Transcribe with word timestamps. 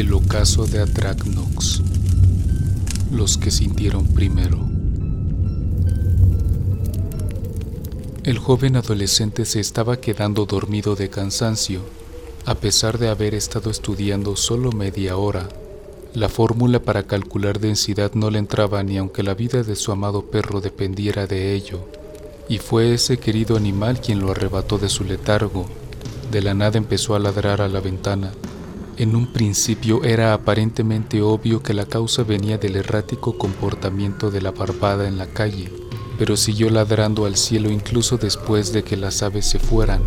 El 0.00 0.14
ocaso 0.14 0.64
de 0.64 0.80
Atracnox. 0.80 1.82
Los 3.12 3.36
que 3.36 3.50
sintieron 3.50 4.06
primero. 4.06 4.66
El 8.24 8.38
joven 8.38 8.76
adolescente 8.76 9.44
se 9.44 9.60
estaba 9.60 9.98
quedando 9.98 10.46
dormido 10.46 10.96
de 10.96 11.10
cansancio, 11.10 11.82
a 12.46 12.54
pesar 12.54 12.96
de 12.96 13.10
haber 13.10 13.34
estado 13.34 13.68
estudiando 13.68 14.36
solo 14.36 14.72
media 14.72 15.18
hora. 15.18 15.50
La 16.14 16.30
fórmula 16.30 16.80
para 16.80 17.02
calcular 17.02 17.60
densidad 17.60 18.14
no 18.14 18.30
le 18.30 18.38
entraba 18.38 18.82
ni 18.82 18.96
aunque 18.96 19.22
la 19.22 19.34
vida 19.34 19.64
de 19.64 19.76
su 19.76 19.92
amado 19.92 20.30
perro 20.30 20.62
dependiera 20.62 21.26
de 21.26 21.52
ello, 21.52 21.86
y 22.48 22.56
fue 22.56 22.94
ese 22.94 23.18
querido 23.18 23.54
animal 23.54 24.00
quien 24.00 24.20
lo 24.20 24.30
arrebató 24.30 24.78
de 24.78 24.88
su 24.88 25.04
letargo. 25.04 25.66
De 26.30 26.40
la 26.40 26.54
nada 26.54 26.78
empezó 26.78 27.14
a 27.14 27.18
ladrar 27.18 27.60
a 27.60 27.68
la 27.68 27.80
ventana. 27.80 28.32
En 29.00 29.16
un 29.16 29.28
principio 29.28 30.04
era 30.04 30.34
aparentemente 30.34 31.22
obvio 31.22 31.62
que 31.62 31.72
la 31.72 31.86
causa 31.86 32.22
venía 32.22 32.58
del 32.58 32.76
errático 32.76 33.38
comportamiento 33.38 34.30
de 34.30 34.42
la 34.42 34.50
barbada 34.50 35.08
en 35.08 35.16
la 35.16 35.26
calle, 35.26 35.72
pero 36.18 36.36
siguió 36.36 36.68
ladrando 36.68 37.24
al 37.24 37.36
cielo 37.36 37.70
incluso 37.70 38.18
después 38.18 38.74
de 38.74 38.84
que 38.84 38.98
las 38.98 39.22
aves 39.22 39.46
se 39.46 39.58
fueran. 39.58 40.02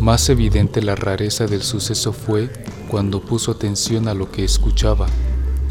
Más 0.00 0.28
evidente 0.30 0.82
la 0.82 0.96
rareza 0.96 1.46
del 1.46 1.62
suceso 1.62 2.12
fue 2.12 2.50
cuando 2.88 3.20
puso 3.20 3.52
atención 3.52 4.08
a 4.08 4.14
lo 4.14 4.32
que 4.32 4.42
escuchaba. 4.42 5.06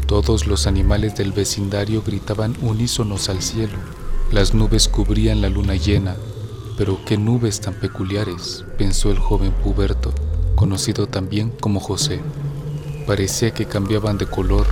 Todos 0.06 0.46
los 0.46 0.66
animales 0.66 1.16
del 1.16 1.32
vecindario 1.32 2.02
gritaban 2.02 2.56
unísonos 2.62 3.28
al 3.28 3.42
cielo. 3.42 3.76
Las 4.32 4.54
nubes 4.54 4.88
cubrían 4.88 5.42
la 5.42 5.50
luna 5.50 5.74
llena. 5.74 6.16
Pero 6.78 6.98
qué 7.04 7.18
nubes 7.18 7.60
tan 7.60 7.74
peculiares, 7.74 8.64
pensó 8.78 9.10
el 9.10 9.18
joven 9.18 9.52
puberto, 9.52 10.14
conocido 10.54 11.06
también 11.06 11.50
como 11.60 11.78
José. 11.78 12.22
Parecía 13.06 13.52
que 13.52 13.66
cambiaban 13.66 14.18
de 14.18 14.26
color 14.26 14.66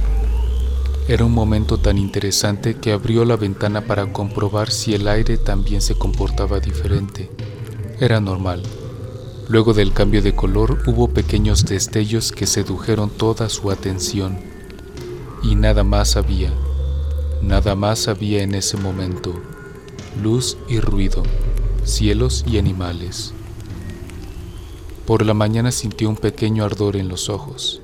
era 1.09 1.25
un 1.25 1.33
momento 1.33 1.79
tan 1.79 1.99
interesante 1.99 2.75
que 2.75 2.93
abrió 2.93 3.25
la 3.25 3.37
ventana 3.37 3.81
para 3.81 4.13
comprobar 4.13 4.71
si 4.71 4.95
el 4.95 5.09
aire 5.09 5.37
también 5.37 5.83
se 5.83 5.97
comportaba 5.97 6.61
diferente. 6.61 7.29
Era 7.99 8.21
normal. 8.21 8.63
Luego 9.49 9.75
del 9.75 9.93
cambio 9.93 10.23
de 10.23 10.35
color 10.37 10.81
hubo 10.87 11.09
pequeños 11.09 11.65
destellos 11.65 12.31
que 12.31 12.47
sedujeron 12.47 13.11
toda 13.11 13.49
su 13.49 13.73
atención. 13.73 14.39
Y 15.43 15.57
nada 15.57 15.83
más 15.83 16.17
había. 16.17 16.53
Nada 17.43 17.75
más 17.75 18.07
había 18.07 18.45
en 18.45 18.55
ese 18.55 18.77
momento. 18.77 19.35
Luz 20.23 20.57
y 20.69 20.79
ruido, 20.79 21.25
cielos 21.83 22.45
y 22.47 22.59
animales. 22.59 23.35
Por 25.05 25.27
la 25.27 25.35
mañana 25.35 25.73
sintió 25.73 26.09
un 26.09 26.17
pequeño 26.17 26.65
ardor 26.65 26.97
en 26.97 27.09
los 27.09 27.29
ojos. 27.29 27.82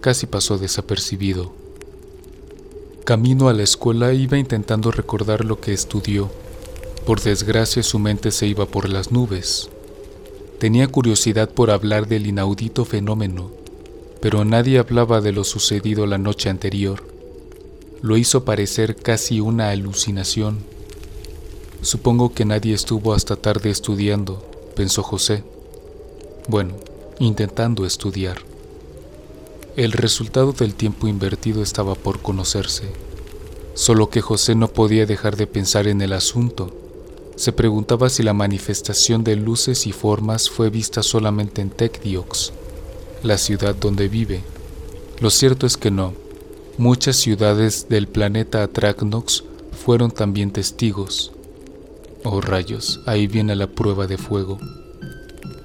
Casi 0.00 0.26
pasó 0.26 0.58
desapercibido. 0.58 1.52
Camino 3.04 3.48
a 3.48 3.52
la 3.52 3.62
escuela 3.62 4.12
iba 4.12 4.38
intentando 4.38 4.90
recordar 4.90 5.44
lo 5.44 5.60
que 5.60 5.72
estudió. 5.72 6.30
Por 7.04 7.20
desgracia 7.20 7.82
su 7.82 7.98
mente 7.98 8.30
se 8.30 8.46
iba 8.46 8.66
por 8.66 8.88
las 8.88 9.10
nubes. 9.10 9.70
Tenía 10.60 10.86
curiosidad 10.88 11.48
por 11.50 11.70
hablar 11.70 12.06
del 12.06 12.26
inaudito 12.26 12.84
fenómeno, 12.84 13.50
pero 14.20 14.44
nadie 14.44 14.78
hablaba 14.78 15.20
de 15.20 15.32
lo 15.32 15.44
sucedido 15.44 16.06
la 16.06 16.18
noche 16.18 16.48
anterior. 16.48 17.02
Lo 18.02 18.16
hizo 18.16 18.44
parecer 18.44 18.94
casi 18.94 19.40
una 19.40 19.70
alucinación. 19.70 20.58
Supongo 21.82 22.34
que 22.34 22.44
nadie 22.44 22.74
estuvo 22.74 23.14
hasta 23.14 23.36
tarde 23.36 23.70
estudiando, 23.70 24.44
pensó 24.76 25.02
José. 25.02 25.44
Bueno, 26.48 26.74
intentando 27.18 27.86
estudiar. 27.86 28.47
El 29.78 29.92
resultado 29.92 30.50
del 30.50 30.74
tiempo 30.74 31.06
invertido 31.06 31.62
estaba 31.62 31.94
por 31.94 32.20
conocerse, 32.20 32.90
solo 33.74 34.10
que 34.10 34.20
José 34.20 34.56
no 34.56 34.66
podía 34.66 35.06
dejar 35.06 35.36
de 35.36 35.46
pensar 35.46 35.86
en 35.86 36.00
el 36.00 36.14
asunto. 36.14 36.76
Se 37.36 37.52
preguntaba 37.52 38.08
si 38.08 38.24
la 38.24 38.32
manifestación 38.32 39.22
de 39.22 39.36
luces 39.36 39.86
y 39.86 39.92
formas 39.92 40.50
fue 40.50 40.68
vista 40.68 41.04
solamente 41.04 41.62
en 41.62 41.70
Tecdiox, 41.70 42.52
la 43.22 43.38
ciudad 43.38 43.76
donde 43.76 44.08
vive. 44.08 44.42
Lo 45.20 45.30
cierto 45.30 45.64
es 45.64 45.76
que 45.76 45.92
no. 45.92 46.12
Muchas 46.76 47.14
ciudades 47.14 47.88
del 47.88 48.08
planeta 48.08 48.64
Atracnox 48.64 49.44
fueron 49.84 50.10
también 50.10 50.50
testigos. 50.50 51.30
Oh 52.24 52.40
rayos, 52.40 52.98
ahí 53.06 53.28
viene 53.28 53.54
la 53.54 53.68
prueba 53.68 54.08
de 54.08 54.18
fuego. 54.18 54.58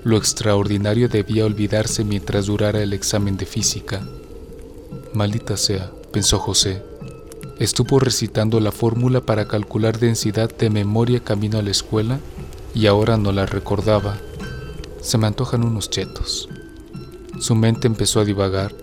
Lo 0.03 0.17
extraordinario 0.17 1.07
debía 1.07 1.45
olvidarse 1.45 2.03
mientras 2.03 2.47
durara 2.47 2.81
el 2.83 2.91
examen 2.91 3.37
de 3.37 3.45
física. 3.45 4.01
Maldita 5.13 5.55
sea, 5.55 5.91
pensó 6.11 6.39
José. 6.39 6.83
Estuvo 7.57 7.99
recitando 7.99 8.59
la 8.59 8.73
fórmula 8.73 9.21
para 9.21 9.47
calcular 9.47 9.99
densidad 9.99 10.53
de 10.53 10.69
memoria 10.69 11.21
camino 11.21 11.57
a 11.57 11.61
la 11.61 11.71
escuela 11.71 12.19
y 12.75 12.87
ahora 12.87 13.15
no 13.15 13.31
la 13.31 13.45
recordaba. 13.45 14.17
Se 15.01 15.17
me 15.17 15.27
antojan 15.27 15.63
unos 15.63 15.89
chetos. 15.89 16.49
Su 17.39 17.55
mente 17.55 17.87
empezó 17.87 18.19
a 18.19 18.25
divagar. 18.25 18.75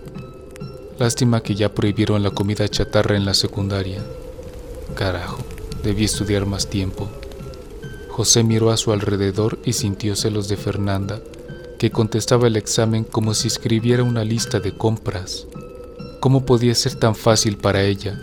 Lástima 0.97 1.41
que 1.41 1.53
ya 1.53 1.73
prohibieron 1.73 2.23
la 2.23 2.31
comida 2.31 2.67
chatarra 2.67 3.15
en 3.15 3.25
la 3.25 3.35
secundaria. 3.35 4.03
Carajo, 4.95 5.37
debí 5.83 6.05
estudiar 6.05 6.47
más 6.47 6.67
tiempo. 6.67 7.09
José 8.11 8.43
miró 8.43 8.71
a 8.71 8.77
su 8.77 8.91
alrededor 8.91 9.57
y 9.63 9.71
sintió 9.71 10.17
celos 10.17 10.49
de 10.49 10.57
Fernanda, 10.57 11.21
que 11.79 11.91
contestaba 11.91 12.47
el 12.47 12.57
examen 12.57 13.05
como 13.05 13.33
si 13.33 13.47
escribiera 13.47 14.03
una 14.03 14.25
lista 14.25 14.59
de 14.59 14.75
compras. 14.77 15.47
¿Cómo 16.19 16.45
podía 16.45 16.75
ser 16.75 16.95
tan 16.95 17.15
fácil 17.15 17.57
para 17.57 17.83
ella? 17.83 18.21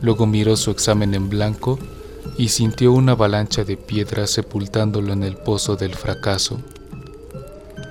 Luego 0.00 0.26
miró 0.26 0.56
su 0.56 0.70
examen 0.70 1.12
en 1.12 1.28
blanco 1.28 1.76
y 2.38 2.50
sintió 2.50 2.92
una 2.92 3.12
avalancha 3.12 3.64
de 3.64 3.76
piedras 3.76 4.30
sepultándolo 4.30 5.12
en 5.12 5.24
el 5.24 5.36
pozo 5.36 5.74
del 5.74 5.96
fracaso. 5.96 6.60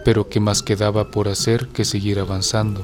Pero 0.05 0.29
¿qué 0.29 0.39
más 0.39 0.63
quedaba 0.63 1.11
por 1.11 1.27
hacer 1.27 1.67
que 1.67 1.83
seguir 1.83 2.17
avanzando? 2.19 2.81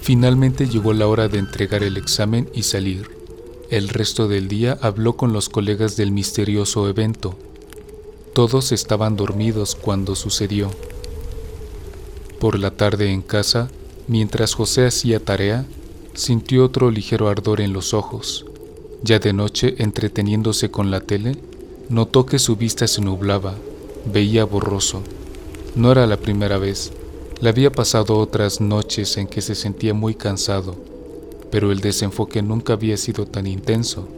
Finalmente 0.00 0.66
llegó 0.66 0.92
la 0.92 1.06
hora 1.06 1.28
de 1.28 1.38
entregar 1.38 1.84
el 1.84 1.96
examen 1.96 2.50
y 2.52 2.64
salir. 2.64 3.13
El 3.70 3.88
resto 3.88 4.28
del 4.28 4.46
día 4.46 4.78
habló 4.82 5.16
con 5.16 5.32
los 5.32 5.48
colegas 5.48 5.96
del 5.96 6.12
misterioso 6.12 6.86
evento. 6.86 7.34
Todos 8.34 8.72
estaban 8.72 9.16
dormidos 9.16 9.74
cuando 9.74 10.14
sucedió. 10.16 10.70
Por 12.38 12.58
la 12.58 12.72
tarde 12.72 13.10
en 13.10 13.22
casa, 13.22 13.70
mientras 14.06 14.54
José 14.54 14.86
hacía 14.86 15.18
tarea, 15.18 15.64
sintió 16.12 16.66
otro 16.66 16.90
ligero 16.90 17.28
ardor 17.28 17.62
en 17.62 17.72
los 17.72 17.94
ojos. 17.94 18.44
Ya 19.02 19.18
de 19.18 19.32
noche, 19.32 19.76
entreteniéndose 19.78 20.70
con 20.70 20.90
la 20.90 21.00
tele, 21.00 21.38
notó 21.88 22.26
que 22.26 22.38
su 22.38 22.56
vista 22.56 22.86
se 22.86 23.00
nublaba, 23.00 23.54
veía 24.12 24.44
borroso. 24.44 25.02
No 25.74 25.90
era 25.90 26.06
la 26.06 26.18
primera 26.18 26.58
vez, 26.58 26.92
le 27.40 27.48
había 27.48 27.72
pasado 27.72 28.18
otras 28.18 28.60
noches 28.60 29.16
en 29.16 29.26
que 29.26 29.40
se 29.40 29.54
sentía 29.54 29.94
muy 29.94 30.14
cansado 30.14 30.76
pero 31.54 31.70
el 31.70 31.78
desenfoque 31.78 32.42
nunca 32.42 32.72
había 32.72 32.96
sido 32.96 33.26
tan 33.26 33.46
intenso. 33.46 34.08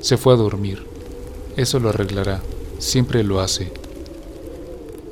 Se 0.00 0.16
fue 0.16 0.32
a 0.32 0.38
dormir. 0.38 0.82
Eso 1.54 1.78
lo 1.78 1.90
arreglará, 1.90 2.40
siempre 2.78 3.22
lo 3.22 3.40
hace. 3.40 3.70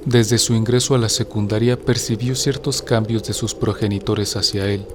Desde 0.06 0.38
su 0.38 0.54
ingreso 0.54 0.94
a 0.94 0.99
la 0.99 1.10
secundaria 1.10 1.78
percibió 1.78 2.34
ciertos 2.34 2.81
cambios 2.81 3.25
de 3.25 3.34
sus 3.34 3.54
progenitores 3.54 4.37
hacia 4.37 4.72
él. 4.72 4.87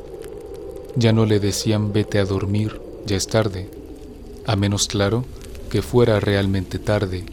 Ya 0.96 1.14
no 1.14 1.28
le 1.28 1.40
decían 1.40 1.94
vete 1.94 2.18
a 2.18 2.26
dormir, 2.26 2.82
ya 3.06 3.16
es 3.16 3.28
tarde, 3.28 3.70
a 4.48 4.56
menos 4.56 4.88
claro 4.88 5.24
que 5.70 5.84
fuera 5.84 6.20
realmente 6.20 6.80
tarde, 6.80 7.26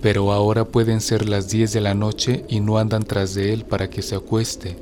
pero 0.00 0.30
ahora 0.30 0.64
pueden 0.64 1.00
ser 1.00 1.28
las 1.28 1.48
10 1.48 1.72
de 1.72 1.80
la 1.80 1.94
noche 1.94 2.44
y 2.48 2.60
no 2.60 2.78
andan 2.78 3.02
tras 3.02 3.34
de 3.34 3.52
él 3.52 3.64
para 3.64 3.90
que 3.90 4.02
se 4.02 4.14
acueste, 4.14 4.76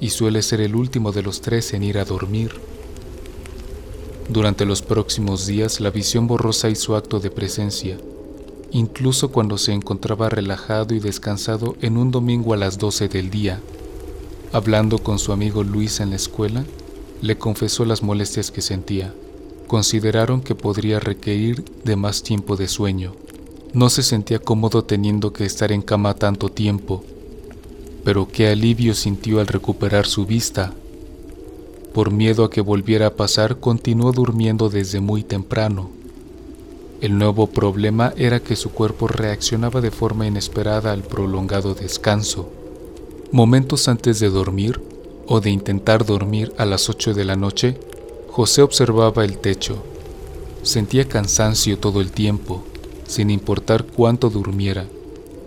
y 0.00 0.08
suele 0.08 0.40
ser 0.40 0.62
el 0.62 0.74
último 0.74 1.12
de 1.12 1.22
los 1.22 1.42
tres 1.42 1.74
en 1.74 1.82
ir 1.82 1.98
a 1.98 2.06
dormir. 2.06 2.72
Durante 4.28 4.64
los 4.64 4.80
próximos 4.80 5.46
días 5.46 5.80
la 5.80 5.90
visión 5.90 6.26
borrosa 6.26 6.70
hizo 6.70 6.96
acto 6.96 7.20
de 7.20 7.30
presencia, 7.30 7.98
incluso 8.72 9.30
cuando 9.30 9.58
se 9.58 9.72
encontraba 9.72 10.30
relajado 10.30 10.94
y 10.94 10.98
descansado 10.98 11.76
en 11.82 11.98
un 11.98 12.10
domingo 12.10 12.54
a 12.54 12.56
las 12.56 12.78
12 12.78 13.08
del 13.08 13.30
día. 13.30 13.60
Hablando 14.52 14.98
con 14.98 15.18
su 15.18 15.32
amigo 15.32 15.62
Luis 15.62 16.00
en 16.00 16.10
la 16.10 16.16
escuela, 16.16 16.64
le 17.20 17.36
confesó 17.36 17.84
las 17.84 18.02
molestias 18.02 18.50
que 18.50 18.62
sentía. 18.62 19.12
Consideraron 19.66 20.40
que 20.40 20.54
podría 20.54 21.00
requerir 21.00 21.62
de 21.84 21.96
más 21.96 22.22
tiempo 22.22 22.56
de 22.56 22.68
sueño. 22.68 23.14
No 23.74 23.90
se 23.90 24.02
sentía 24.02 24.38
cómodo 24.38 24.84
teniendo 24.84 25.32
que 25.34 25.44
estar 25.44 25.70
en 25.70 25.82
cama 25.82 26.14
tanto 26.14 26.48
tiempo, 26.48 27.04
pero 28.04 28.28
qué 28.28 28.48
alivio 28.48 28.94
sintió 28.94 29.40
al 29.40 29.48
recuperar 29.48 30.06
su 30.06 30.24
vista 30.24 30.72
por 31.94 32.10
miedo 32.10 32.44
a 32.44 32.50
que 32.50 32.60
volviera 32.60 33.06
a 33.06 33.14
pasar, 33.14 33.60
continuó 33.60 34.12
durmiendo 34.12 34.68
desde 34.68 35.00
muy 35.00 35.22
temprano. 35.22 35.90
El 37.00 37.16
nuevo 37.18 37.46
problema 37.46 38.12
era 38.16 38.40
que 38.40 38.56
su 38.56 38.72
cuerpo 38.72 39.06
reaccionaba 39.06 39.80
de 39.80 39.92
forma 39.92 40.26
inesperada 40.26 40.92
al 40.92 41.02
prolongado 41.02 41.74
descanso. 41.74 42.50
Momentos 43.30 43.88
antes 43.88 44.18
de 44.18 44.28
dormir, 44.28 44.80
o 45.26 45.40
de 45.40 45.50
intentar 45.50 46.04
dormir 46.04 46.52
a 46.58 46.64
las 46.64 46.88
8 46.90 47.14
de 47.14 47.24
la 47.24 47.36
noche, 47.36 47.78
José 48.28 48.62
observaba 48.62 49.24
el 49.24 49.38
techo. 49.38 49.82
Sentía 50.62 51.08
cansancio 51.08 51.78
todo 51.78 52.00
el 52.00 52.10
tiempo, 52.10 52.64
sin 53.06 53.30
importar 53.30 53.84
cuánto 53.84 54.30
durmiera. 54.30 54.86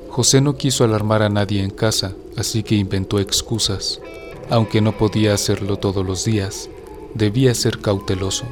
José 0.10 0.40
no 0.40 0.56
quiso 0.56 0.86
alarmar 0.86 1.22
a 1.22 1.30
nadie 1.30 1.62
en 1.62 1.72
casa, 1.72 2.16
así 2.38 2.64
que 2.64 2.76
inventó 2.76 3.20
excusas. 3.20 4.00
Aunque 4.50 4.80
no 4.82 4.98
podía 4.98 5.34
hacerlo 5.34 5.78
todos 5.78 6.06
los 6.06 6.24
días, 6.24 6.70
debía 7.14 7.54
ser 7.54 7.80
cauteloso. 7.80 8.46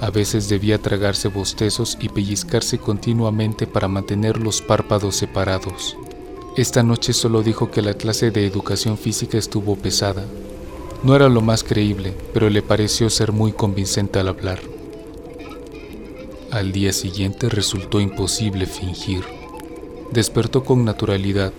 A 0.00 0.10
veces 0.10 0.48
debía 0.48 0.78
tragarse 0.78 1.28
bostezos 1.28 1.96
y 2.00 2.08
pellizcarse 2.08 2.78
continuamente 2.78 3.66
para 3.66 3.88
mantener 3.88 4.38
los 4.38 4.60
párpados 4.60 5.16
separados. 5.16 5.96
Esta 6.56 6.82
noche 6.82 7.12
solo 7.12 7.42
dijo 7.42 7.70
que 7.70 7.80
la 7.80 7.94
clase 7.94 8.30
de 8.30 8.46
educación 8.46 8.98
física 8.98 9.38
estuvo 9.38 9.76
pesada. 9.76 10.24
No 11.02 11.16
era 11.16 11.28
lo 11.28 11.40
más 11.40 11.64
creíble, 11.64 12.14
pero 12.34 12.50
le 12.50 12.62
pareció 12.62 13.08
ser 13.08 13.32
muy 13.32 13.52
convincente 13.52 14.18
al 14.18 14.28
hablar. 14.28 14.60
Al 16.50 16.72
día 16.72 16.92
siguiente 16.92 17.48
resultó 17.48 17.98
imposible 17.98 18.66
fingir. 18.66 19.24
Despertó 20.10 20.64
con 20.64 20.84
naturalidad. 20.84 21.54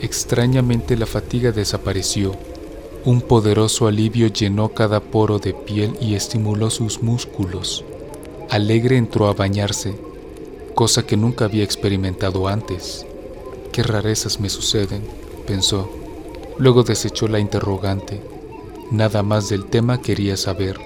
Extrañamente 0.00 0.96
la 0.96 1.06
fatiga 1.06 1.52
desapareció. 1.52 2.34
Un 3.06 3.20
poderoso 3.20 3.86
alivio 3.86 4.28
llenó 4.28 4.70
cada 4.70 4.98
poro 5.00 5.38
de 5.38 5.52
piel 5.52 5.94
y 6.00 6.14
estimuló 6.14 6.70
sus 6.70 7.02
músculos. 7.02 7.84
Alegre 8.48 8.96
entró 8.96 9.28
a 9.28 9.34
bañarse, 9.34 9.94
cosa 10.74 11.04
que 11.04 11.18
nunca 11.18 11.44
había 11.44 11.64
experimentado 11.64 12.48
antes. 12.48 13.04
Qué 13.72 13.82
rarezas 13.82 14.40
me 14.40 14.48
suceden, 14.48 15.02
pensó. 15.46 15.90
Luego 16.56 16.82
desechó 16.82 17.28
la 17.28 17.40
interrogante. 17.40 18.22
Nada 18.90 19.22
más 19.22 19.50
del 19.50 19.66
tema 19.66 20.00
quería 20.00 20.38
saber. 20.38 20.78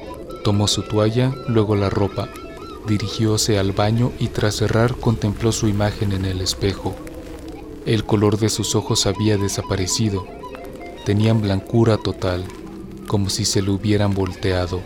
Tomó 0.42 0.66
su 0.66 0.82
toalla, 0.82 1.32
luego 1.46 1.76
la 1.76 1.88
ropa. 1.88 2.28
Dirigióse 2.88 3.60
al 3.60 3.70
baño 3.70 4.10
y 4.18 4.26
tras 4.26 4.56
cerrar 4.56 4.96
contempló 4.96 5.52
su 5.52 5.68
imagen 5.68 6.10
en 6.10 6.24
el 6.24 6.40
espejo. 6.40 6.96
El 7.86 8.04
color 8.04 8.38
de 8.38 8.48
sus 8.48 8.74
ojos 8.74 9.06
había 9.06 9.36
desaparecido. 9.36 10.37
Tenían 11.08 11.40
blancura 11.40 11.96
total, 11.96 12.44
como 13.06 13.30
si 13.30 13.46
se 13.46 13.62
lo 13.62 13.72
hubieran 13.72 14.12
volteado. 14.12 14.82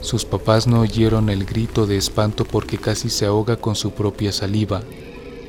Sus 0.00 0.24
papás 0.24 0.68
no 0.68 0.82
oyeron 0.82 1.30
el 1.30 1.44
grito 1.44 1.84
de 1.84 1.96
espanto 1.96 2.44
porque 2.44 2.78
casi 2.78 3.10
se 3.10 3.26
ahoga 3.26 3.56
con 3.56 3.74
su 3.74 3.90
propia 3.90 4.30
saliva 4.30 4.84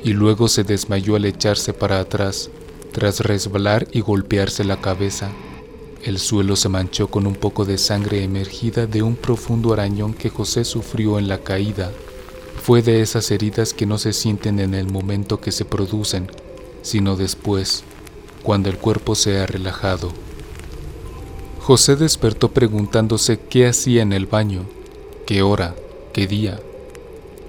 y 0.02 0.12
luego 0.12 0.48
se 0.48 0.64
desmayó 0.64 1.14
al 1.14 1.26
echarse 1.26 1.72
para 1.72 2.00
atrás, 2.00 2.50
tras 2.90 3.20
resbalar 3.20 3.86
y 3.92 4.00
golpearse 4.00 4.64
la 4.64 4.80
cabeza. 4.80 5.30
El 6.02 6.18
suelo 6.18 6.56
se 6.56 6.68
manchó 6.68 7.06
con 7.06 7.24
un 7.24 7.36
poco 7.36 7.64
de 7.64 7.78
sangre 7.78 8.24
emergida 8.24 8.88
de 8.88 9.04
un 9.04 9.14
profundo 9.14 9.72
arañón 9.72 10.14
que 10.14 10.28
José 10.28 10.64
sufrió 10.64 11.20
en 11.20 11.28
la 11.28 11.38
caída. 11.38 11.92
Fue 12.60 12.82
de 12.82 13.00
esas 13.00 13.30
heridas 13.30 13.74
que 13.74 13.86
no 13.86 13.96
se 13.96 14.12
sienten 14.12 14.58
en 14.58 14.74
el 14.74 14.90
momento 14.90 15.40
que 15.40 15.52
se 15.52 15.64
producen, 15.64 16.26
sino 16.82 17.14
después, 17.14 17.84
cuando 18.42 18.68
el 18.68 18.78
cuerpo 18.78 19.14
se 19.14 19.38
ha 19.38 19.46
relajado. 19.46 20.12
José 21.60 21.96
despertó 21.96 22.50
preguntándose 22.50 23.38
qué 23.38 23.68
hacía 23.68 24.02
en 24.02 24.12
el 24.12 24.26
baño, 24.26 24.64
qué 25.26 25.42
hora, 25.42 25.76
qué 26.12 26.26
día. 26.26 26.60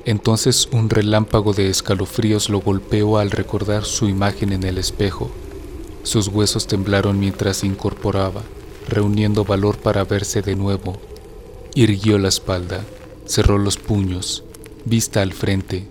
Entonces 0.06 0.68
un 0.72 0.90
relámpago 0.90 1.54
de 1.54 1.70
escalofríos 1.70 2.50
lo 2.50 2.60
golpeó 2.60 3.18
al 3.18 3.32
recordar 3.32 3.86
su 3.86 4.08
imagen 4.08 4.52
en 4.52 4.64
el 4.64 4.78
espejo. 4.78 5.30
Sus 6.04 6.28
huesos 6.28 6.68
temblaron 6.68 7.20
mientras 7.20 7.58
se 7.58 7.68
incorporaba, 7.68 8.42
reuniendo 8.88 9.46
valor 9.46 9.78
para 9.78 10.04
verse 10.04 10.42
de 10.42 10.56
nuevo. 10.56 11.00
Irguió 11.76 12.18
la 12.18 12.30
espalda, 12.30 12.84
cerró 13.26 13.58
los 13.58 13.78
puños, 13.78 14.44
vista 14.86 15.22
al 15.22 15.34
frente, 15.34 15.88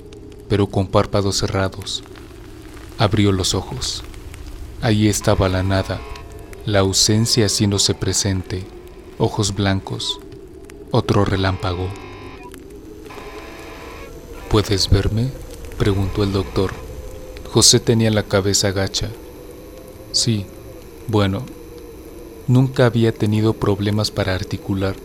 pero 0.49 0.67
con 0.67 0.88
párpados 0.88 1.38
cerrados. 1.38 2.02
Abrió 2.99 3.32
los 3.32 3.55
ojos. 3.55 4.02
Allí 4.82 5.09
estaba 5.09 5.50
la 5.50 5.62
nada, 5.62 6.00
la 6.65 6.79
ausencia 6.79 7.44
haciéndose 7.44 7.94
presente, 7.94 8.65
ojos 9.19 9.55
blancos, 9.55 10.21
otro 10.91 11.27
relámpago. 11.27 11.87
¿Puedes 14.49 14.88
verme? 14.88 15.29
preguntó 15.77 16.23
el 16.23 16.32
doctor. 16.32 16.73
José 17.53 17.79
tenía 17.79 18.11
la 18.11 18.23
cabeza 18.23 18.71
gacha. 18.71 19.11
Sí, 20.12 20.47
bueno, 21.09 21.43
nunca 22.49 22.87
había 22.87 23.12
tenido 23.12 23.53
problemas 23.53 24.11
para 24.11 24.35
articular. 24.35 24.97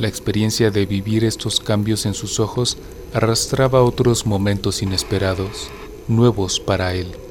La 0.00 0.08
experiencia 0.08 0.72
de 0.72 0.84
vivir 0.84 1.24
estos 1.24 1.60
cambios 1.60 2.06
en 2.06 2.14
sus 2.14 2.40
ojos 2.40 2.76
arrastraba 3.14 3.84
otros 3.84 4.26
momentos 4.26 4.82
inesperados, 4.82 5.68
nuevos 6.08 6.58
para 6.58 6.94
él. 6.94 7.21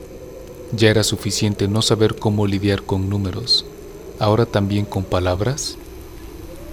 Ya 0.74 0.90
era 0.90 1.04
suficiente 1.04 1.68
no 1.68 1.82
saber 1.82 2.16
cómo 2.16 2.48
lidiar 2.48 2.84
con 2.84 3.10
números, 3.10 3.66
ahora 4.20 4.46
también 4.46 4.86
con 4.86 5.04
palabras. 5.04 5.78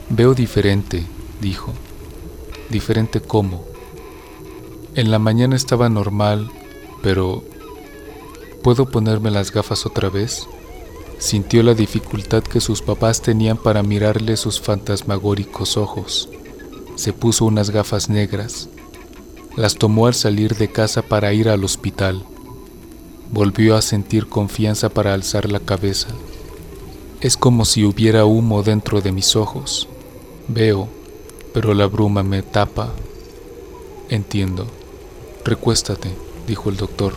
Veo 0.09 0.35
diferente, 0.35 1.05
dijo. 1.41 1.73
¿Diferente 2.71 3.21
cómo? 3.21 3.65
En 4.95 5.11
la 5.11 5.19
mañana 5.19 5.57
estaba 5.57 5.89
normal, 5.89 6.51
pero 7.03 7.43
¿puedo 8.63 8.87
ponerme 8.87 9.31
las 9.31 9.53
gafas 9.53 9.85
otra 9.85 10.11
vez? 10.11 10.47
Sintió 11.19 11.65
la 11.65 11.75
dificultad 11.75 12.45
que 12.45 12.61
sus 12.61 12.83
papás 12.83 13.21
tenían 13.21 13.57
para 13.57 13.83
mirarle 13.83 14.37
sus 14.37 14.61
fantasmagóricos 14.61 15.77
ojos. 15.77 16.29
Se 16.95 17.13
puso 17.13 17.45
unas 17.45 17.71
gafas 17.71 18.09
negras. 18.09 18.69
Las 19.57 19.75
tomó 19.75 20.07
al 20.07 20.15
salir 20.15 20.55
de 20.57 20.71
casa 20.71 21.03
para 21.03 21.33
ir 21.33 21.49
al 21.49 21.65
hospital. 21.65 22.25
Volvió 23.31 23.77
a 23.77 23.83
sentir 23.83 24.27
confianza 24.27 24.89
para 24.89 25.13
alzar 25.13 25.51
la 25.51 25.61
cabeza. 25.61 26.09
Es 27.21 27.37
como 27.37 27.67
si 27.67 27.85
hubiera 27.85 28.25
humo 28.25 28.63
dentro 28.63 29.03
de 29.03 29.13
mis 29.13 29.37
ojos. 29.37 29.87
Veo, 30.49 30.89
pero 31.53 31.75
la 31.75 31.87
bruma 31.87 32.23
me 32.23 32.43
tapa. 32.43 32.91
Entiendo. 34.09 34.67
Recuéstate, 35.45 36.09
dijo 36.47 36.71
el 36.71 36.79
doctor. 36.79 37.15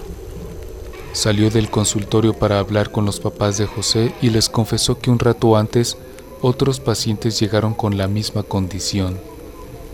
Salió 1.13 1.49
del 1.49 1.69
consultorio 1.69 2.33
para 2.33 2.59
hablar 2.59 2.91
con 2.91 3.05
los 3.05 3.21
papás 3.21 3.57
de 3.57 3.65
José 3.65 4.13
y 4.21 4.31
les 4.31 4.49
confesó 4.49 4.99
que 4.99 5.11
un 5.11 5.19
rato 5.19 5.55
antes 5.55 5.97
otros 6.41 6.81
pacientes 6.81 7.39
llegaron 7.39 7.73
con 7.73 7.97
la 7.97 8.09
misma 8.09 8.43
condición. 8.43 9.17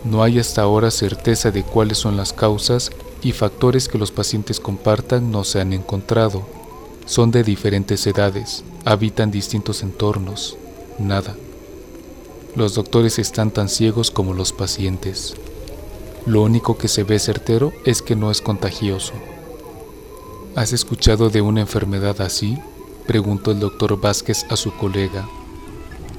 No 0.04 0.24
hay 0.24 0.40
hasta 0.40 0.64
ahora 0.64 0.90
certeza 0.90 1.52
de 1.52 1.64
cuáles 1.64 2.00
son 2.00 2.18
las 2.18 2.34
causas 2.34 2.92
y 3.22 3.32
factores 3.32 3.88
que 3.88 3.98
los 3.98 4.12
pacientes 4.12 4.60
compartan 4.60 5.32
no 5.32 5.44
se 5.44 5.60
han 5.60 5.74
encontrado. 5.74 6.46
Son 7.06 7.32
de 7.32 7.44
diferentes 7.44 8.06
edades, 8.06 8.64
habitan 8.86 9.32
distintos 9.32 9.84
entornos, 9.84 10.58
nada. 11.00 11.36
Los 12.56 12.76
doctores 12.76 13.20
están 13.20 13.52
tan 13.52 13.70
ciegos 13.70 14.12
como 14.12 14.34
los 14.34 14.52
pacientes. 14.52 15.36
Lo 16.26 16.42
único 16.42 16.78
que 16.78 16.88
se 16.88 17.04
ve 17.04 17.20
certero 17.20 17.72
es 17.86 18.02
que 18.02 18.16
no 18.16 18.32
es 18.32 18.42
contagioso. 18.42 19.14
¿Has 20.56 20.74
escuchado 20.74 21.30
de 21.30 21.42
una 21.42 21.62
enfermedad 21.62 22.20
así? 22.22 22.58
preguntó 23.06 23.52
el 23.52 23.60
doctor 23.60 24.02
Vázquez 24.02 24.46
a 24.50 24.58
su 24.58 24.74
colega. 24.74 25.30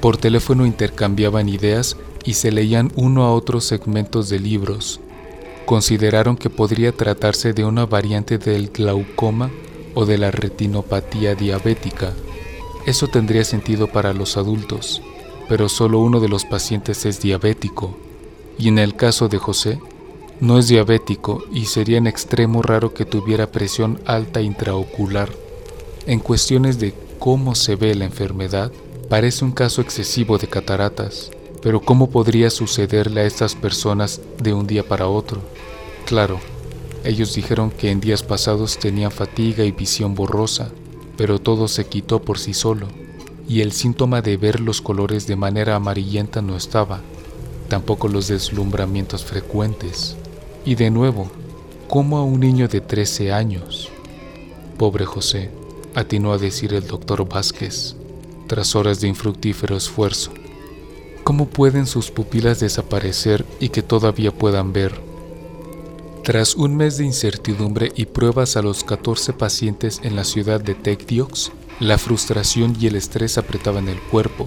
Por 0.01 0.17
teléfono 0.17 0.65
intercambiaban 0.65 1.49
ideas 1.49 1.97
y 2.25 2.35
se 2.35 2.53
leían 2.53 2.93
uno 2.95 3.25
a 3.25 3.35
otro 3.35 3.61
segmentos 3.61 4.29
de 4.29 4.39
libros. 4.39 5.01
Consideraron 5.69 6.39
que 6.39 6.49
podría 6.49 6.93
tratarse 6.93 7.53
de 7.53 7.63
una 7.63 7.85
variante 7.85 8.39
del 8.39 8.71
glaucoma 8.71 9.51
o 9.95 10.07
de 10.07 10.17
la 10.17 10.31
retinopatía 10.31 11.35
diabética. 11.35 12.15
Eso 12.87 13.07
tendría 13.09 13.45
sentido 13.45 13.87
para 13.87 14.15
los 14.15 14.39
adultos, 14.39 15.03
pero 15.47 15.69
solo 15.69 15.99
uno 15.99 16.21
de 16.21 16.31
los 16.31 16.47
pacientes 16.47 17.05
es 17.05 17.21
diabético. 17.21 17.95
Y 18.59 18.69
en 18.69 18.79
el 18.79 18.97
caso 18.97 19.29
de 19.29 19.37
José, 19.37 19.79
no 20.41 20.59
es 20.59 20.69
diabético 20.69 21.45
y 21.53 21.67
sería 21.67 21.99
en 21.99 22.07
extremo 22.07 22.63
raro 22.63 22.95
que 22.95 23.05
tuviera 23.05 23.53
presión 23.53 24.01
alta 24.07 24.41
intraocular. 24.41 25.29
En 26.07 26.21
cuestiones 26.21 26.79
de 26.79 26.95
cómo 27.19 27.55
se 27.55 27.77
ve 27.77 27.95
la 27.95 28.07
enfermedad, 28.07 28.73
parece 29.11 29.45
un 29.45 29.53
caso 29.53 29.83
excesivo 29.83 30.39
de 30.39 30.47
cataratas, 30.47 31.31
pero 31.61 31.83
¿cómo 31.83 32.09
podría 32.09 32.49
sucederle 32.49 33.21
a 33.21 33.25
estas 33.25 33.55
personas 33.55 34.23
de 34.43 34.55
un 34.55 34.67
día 34.67 34.83
para 34.83 35.09
otro? 35.09 35.43
Claro, 36.09 36.41
ellos 37.05 37.35
dijeron 37.35 37.71
que 37.71 37.91
en 37.91 38.01
días 38.01 38.23
pasados 38.23 38.79
tenían 38.79 39.11
fatiga 39.11 39.65
y 39.65 39.73
visión 39.73 40.15
borrosa, 40.15 40.71
pero 41.19 41.39
todo 41.39 41.69
se 41.69 41.87
quitó 41.87 42.23
por 42.23 42.39
sí 42.39 42.55
solo, 42.55 42.89
y 43.47 43.61
el 43.61 43.73
síntoma 43.73 44.23
de 44.23 44.39
ver 44.39 44.61
los 44.61 44.81
colores 44.81 45.27
de 45.27 45.37
manera 45.37 45.77
amarillenta 45.77 46.41
no 46.41 46.57
estaba, 46.57 47.03
tampoco 47.69 48.09
los 48.09 48.27
deslumbramientos 48.27 49.23
frecuentes. 49.23 50.17
Y 50.65 50.77
de 50.77 50.91
nuevo, 50.91 51.31
como 51.89 52.17
a 52.17 52.25
un 52.25 52.41
niño 52.41 52.69
de 52.69 52.81
13 52.81 53.31
años. 53.33 53.91
Pobre 54.79 55.05
José, 55.05 55.51
atinó 55.95 56.33
a 56.33 56.39
decir 56.39 56.73
el 56.73 56.87
doctor 56.87 57.29
Vázquez. 57.29 57.97
tras 58.47 58.75
horas 58.75 59.03
de 59.03 59.09
infructífero 59.09 59.77
esfuerzo. 59.77 60.31
¿Cómo 61.23 61.49
pueden 61.49 61.85
sus 61.85 62.11
pupilas 62.11 62.61
desaparecer 62.61 63.45
y 63.61 63.69
que 63.69 63.83
todavía 63.83 64.33
puedan 64.33 64.73
ver? 64.73 65.08
Tras 66.29 66.57
un 66.57 66.77
mes 66.77 66.99
de 66.99 67.07
incertidumbre 67.07 67.91
y 67.97 68.05
pruebas 68.05 68.59
a 68.59 68.63
los 68.63 68.85
14 68.85 69.33
pacientes 69.33 69.99
en 70.03 70.15
la 70.15 70.25
ciudad 70.25 70.61
de 70.61 70.75
Tecdiox, 70.75 71.53
la 71.81 71.97
frustración 71.97 72.77
y 72.79 72.87
el 72.87 72.97
estrés 72.97 73.39
apretaban 73.39 73.89
el 73.89 73.99
cuerpo. 73.99 74.47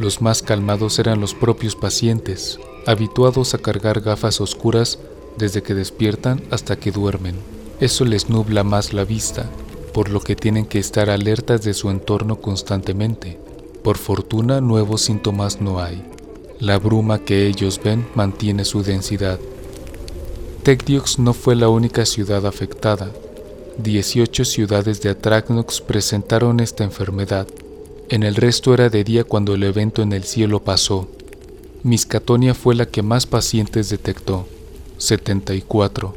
Los 0.00 0.22
más 0.22 0.42
calmados 0.42 0.98
eran 0.98 1.20
los 1.20 1.34
propios 1.34 1.76
pacientes, 1.76 2.58
habituados 2.84 3.54
a 3.54 3.58
cargar 3.58 4.00
gafas 4.00 4.40
oscuras 4.40 4.98
desde 5.38 5.62
que 5.62 5.74
despiertan 5.74 6.42
hasta 6.50 6.74
que 6.74 6.90
duermen. 6.90 7.36
Eso 7.78 8.04
les 8.04 8.28
nubla 8.28 8.64
más 8.64 8.92
la 8.92 9.04
vista, 9.04 9.48
por 9.94 10.08
lo 10.08 10.18
que 10.18 10.34
tienen 10.34 10.66
que 10.66 10.80
estar 10.80 11.10
alertas 11.10 11.62
de 11.62 11.74
su 11.74 11.90
entorno 11.90 12.40
constantemente. 12.40 13.38
Por 13.84 13.98
fortuna 13.98 14.60
nuevos 14.60 15.02
síntomas 15.02 15.60
no 15.60 15.80
hay. 15.80 16.02
La 16.58 16.80
bruma 16.80 17.20
que 17.20 17.46
ellos 17.46 17.80
ven 17.84 18.04
mantiene 18.16 18.64
su 18.64 18.82
densidad. 18.82 19.38
Tecdiox 20.62 21.18
no 21.18 21.32
fue 21.34 21.56
la 21.56 21.68
única 21.68 22.06
ciudad 22.06 22.46
afectada. 22.46 23.10
18 23.78 24.44
ciudades 24.44 25.00
de 25.00 25.10
Atracnox 25.10 25.80
presentaron 25.80 26.60
esta 26.60 26.84
enfermedad. 26.84 27.46
En 28.08 28.22
el 28.22 28.34
resto 28.36 28.74
era 28.74 28.88
de 28.88 29.04
día 29.04 29.24
cuando 29.24 29.54
el 29.54 29.62
evento 29.62 30.02
en 30.02 30.12
el 30.12 30.24
cielo 30.24 30.62
pasó. 30.62 31.08
Miscatonia 31.82 32.54
fue 32.54 32.74
la 32.74 32.86
que 32.86 33.02
más 33.02 33.26
pacientes 33.26 33.88
detectó, 33.88 34.46
74. 34.98 36.14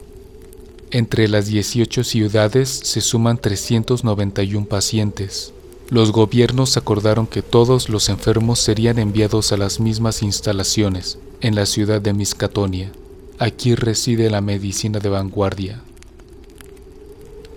Entre 0.91 1.27
las 1.27 1.47
18 1.47 2.03
ciudades 2.03 2.69
se 2.69 3.01
suman 3.01 3.37
391 3.37 4.65
pacientes 4.65 5.53
los 5.93 6.11
gobiernos 6.11 6.75
acordaron 6.75 7.27
que 7.27 7.43
todos 7.43 7.87
los 7.87 8.09
enfermos 8.09 8.57
serían 8.59 8.97
enviados 8.97 9.51
a 9.51 9.57
las 9.57 9.79
mismas 9.79 10.23
instalaciones 10.23 11.19
en 11.39 11.53
la 11.53 11.67
ciudad 11.67 12.01
de 12.01 12.13
Miscatonia. 12.13 12.91
Aquí 13.39 13.73
reside 13.73 14.29
la 14.29 14.41
medicina 14.41 14.99
de 14.99 15.09
vanguardia. 15.09 15.81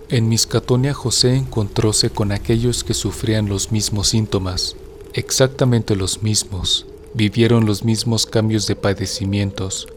En 0.09 0.27
Miscatonia 0.27 0.93
José 0.93 1.35
encontróse 1.35 2.09
con 2.09 2.31
aquellos 2.31 2.83
que 2.83 2.93
sufrían 2.93 3.47
los 3.47 3.71
mismos 3.71 4.07
síntomas, 4.07 4.75
exactamente 5.13 5.95
los 5.95 6.23
mismos, 6.23 6.87
vivieron 7.13 7.65
los 7.65 7.83
mismos 7.83 8.25
cambios 8.25 8.65
de 8.67 8.75
padecimientos, 8.75 9.87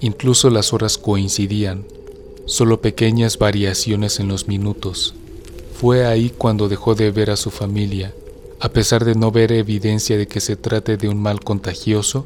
incluso 0.00 0.50
las 0.50 0.72
horas 0.72 0.98
coincidían, 0.98 1.84
solo 2.46 2.80
pequeñas 2.80 3.38
variaciones 3.38 4.20
en 4.20 4.28
los 4.28 4.48
minutos. 4.48 5.14
Fue 5.78 6.06
ahí 6.06 6.30
cuando 6.30 6.68
dejó 6.68 6.94
de 6.94 7.10
ver 7.10 7.30
a 7.30 7.36
su 7.36 7.50
familia. 7.50 8.14
A 8.60 8.70
pesar 8.70 9.04
de 9.04 9.14
no 9.14 9.30
ver 9.30 9.52
evidencia 9.52 10.16
de 10.16 10.26
que 10.26 10.40
se 10.40 10.56
trate 10.56 10.96
de 10.96 11.08
un 11.08 11.20
mal 11.20 11.40
contagioso, 11.40 12.24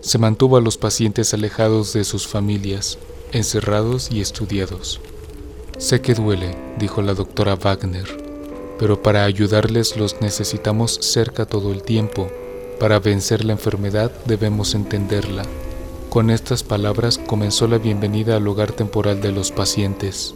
se 0.00 0.18
mantuvo 0.18 0.56
a 0.56 0.60
los 0.60 0.78
pacientes 0.78 1.34
alejados 1.34 1.92
de 1.92 2.04
sus 2.04 2.26
familias, 2.26 2.98
encerrados 3.32 4.10
y 4.10 4.20
estudiados. 4.20 5.00
Sé 5.78 6.00
que 6.00 6.14
duele, 6.14 6.56
dijo 6.78 7.02
la 7.02 7.14
doctora 7.14 7.56
Wagner, 7.56 8.06
pero 8.78 9.02
para 9.02 9.24
ayudarles 9.24 9.96
los 9.96 10.20
necesitamos 10.20 10.98
cerca 11.00 11.46
todo 11.46 11.72
el 11.72 11.82
tiempo. 11.82 12.28
Para 12.78 13.00
vencer 13.00 13.44
la 13.44 13.52
enfermedad 13.52 14.12
debemos 14.24 14.74
entenderla. 14.74 15.42
Con 16.10 16.30
estas 16.30 16.62
palabras 16.62 17.18
comenzó 17.18 17.68
la 17.68 17.78
bienvenida 17.78 18.36
al 18.36 18.48
hogar 18.48 18.72
temporal 18.72 19.20
de 19.20 19.32
los 19.32 19.52
pacientes. 19.52 20.34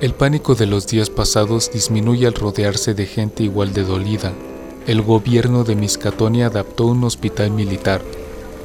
El 0.00 0.14
pánico 0.14 0.54
de 0.54 0.66
los 0.66 0.86
días 0.86 1.10
pasados 1.10 1.70
disminuye 1.72 2.26
al 2.26 2.34
rodearse 2.34 2.94
de 2.94 3.06
gente 3.06 3.42
igual 3.42 3.74
de 3.74 3.84
dolida. 3.84 4.32
El 4.86 5.02
gobierno 5.02 5.62
de 5.62 5.76
Miscatonia 5.76 6.46
adaptó 6.46 6.86
un 6.86 7.04
hospital 7.04 7.50
militar. 7.50 8.00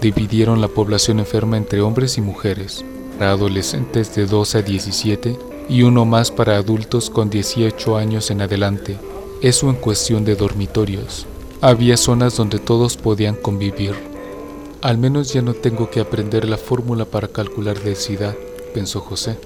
Dividieron 0.02 0.62
la 0.62 0.68
población 0.68 1.20
enferma 1.20 1.58
entre 1.58 1.82
hombres 1.82 2.18
y 2.18 2.22
mujeres, 2.22 2.84
para 3.18 3.32
adolescentes 3.32 4.14
de 4.16 4.26
12 4.26 4.58
a 4.58 4.62
17 4.62 5.38
y 5.70 5.84
uno 5.84 6.06
más 6.06 6.32
para 6.32 6.58
adultos 6.58 7.10
con 7.10 7.30
18 7.30 7.98
años 7.98 8.30
en 8.30 8.42
adelante. 8.42 8.98
Eso 9.42 9.70
en 9.70 9.76
cuestión 9.76 10.26
de 10.26 10.36
dormitorios. 10.36 11.26
Había 11.62 11.98
zonas 11.98 12.38
donde 12.38 12.60
todos 12.60 12.98
podían 12.98 13.36
convivir. 13.36 13.94
Al 14.82 14.98
menos 14.98 15.34
ya 15.34 15.42
no 15.42 15.54
tengo 15.54 15.90
que 15.90 16.00
aprender 16.00 16.48
la 16.48 16.58
fórmula 16.58 17.06
para 17.06 17.28
calcular 17.28 17.80
densidad, 17.80 18.36
pensó 18.74 19.00
José. 19.00 19.38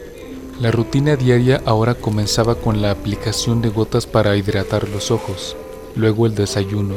La 0.60 0.72
rutina 0.72 1.16
diaria 1.16 1.62
ahora 1.66 1.96
comenzaba 1.96 2.56
con 2.56 2.82
la 2.82 2.92
aplicación 2.92 3.62
de 3.62 3.70
gotas 3.70 4.06
para 4.06 4.36
hidratar 4.36 4.90
los 4.90 5.12
ojos, 5.12 5.56
luego 5.96 6.26
el 6.26 6.36
desayuno. 6.36 6.96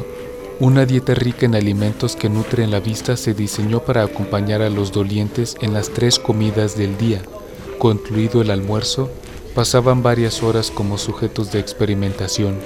Una 0.59 0.85
dieta 0.85 1.15
rica 1.15 1.47
en 1.47 1.55
alimentos 1.55 2.15
que 2.15 2.29
nutren 2.29 2.69
la 2.69 2.79
vista 2.79 3.17
se 3.17 3.33
diseñó 3.33 3.79
para 3.79 4.03
acompañar 4.03 4.61
a 4.61 4.69
los 4.69 4.91
dolientes 4.91 5.57
en 5.61 5.73
las 5.73 5.89
tres 5.89 6.19
comidas 6.19 6.77
del 6.77 6.95
día. 6.97 7.23
Concluido 7.79 8.39
el 8.41 8.51
almuerzo, 8.51 9.09
pasaban 9.55 10.03
varias 10.03 10.43
horas 10.43 10.69
como 10.69 10.99
sujetos 10.99 11.51
de 11.51 11.59
experimentación. 11.59 12.59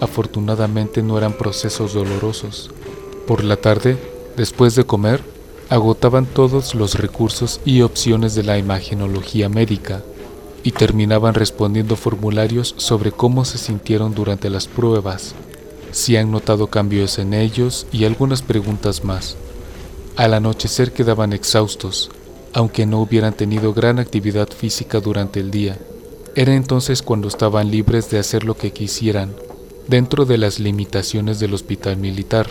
Afortunadamente 0.00 1.00
no 1.00 1.16
eran 1.16 1.32
procesos 1.32 1.94
dolorosos. 1.94 2.70
Por 3.26 3.44
la 3.44 3.56
tarde, 3.56 3.96
después 4.36 4.74
de 4.74 4.84
comer, 4.84 5.22
agotaban 5.70 6.26
todos 6.26 6.74
los 6.74 6.98
recursos 6.98 7.60
y 7.64 7.82
opciones 7.82 8.34
de 8.34 8.42
la 8.42 8.58
imagenología 8.58 9.48
médica 9.48 10.02
y 10.64 10.72
terminaban 10.72 11.34
respondiendo 11.34 11.94
formularios 11.94 12.74
sobre 12.78 13.12
cómo 13.12 13.44
se 13.44 13.58
sintieron 13.58 14.14
durante 14.14 14.50
las 14.50 14.66
pruebas, 14.66 15.34
si 15.90 16.16
han 16.16 16.30
notado 16.30 16.68
cambios 16.68 17.18
en 17.18 17.34
ellos 17.34 17.86
y 17.92 18.04
algunas 18.04 18.42
preguntas 18.42 19.04
más. 19.04 19.36
Al 20.16 20.34
anochecer 20.34 20.92
quedaban 20.92 21.32
exhaustos, 21.32 22.10
aunque 22.52 22.86
no 22.86 23.00
hubieran 23.00 23.34
tenido 23.34 23.72
gran 23.72 23.98
actividad 23.98 24.48
física 24.48 25.00
durante 25.00 25.40
el 25.40 25.50
día. 25.50 25.78
Era 26.34 26.54
entonces 26.54 27.02
cuando 27.02 27.28
estaban 27.28 27.70
libres 27.70 28.10
de 28.10 28.18
hacer 28.18 28.44
lo 28.44 28.56
que 28.56 28.72
quisieran, 28.72 29.34
dentro 29.86 30.24
de 30.24 30.38
las 30.38 30.58
limitaciones 30.58 31.40
del 31.40 31.54
hospital 31.54 31.96
militar. 31.96 32.50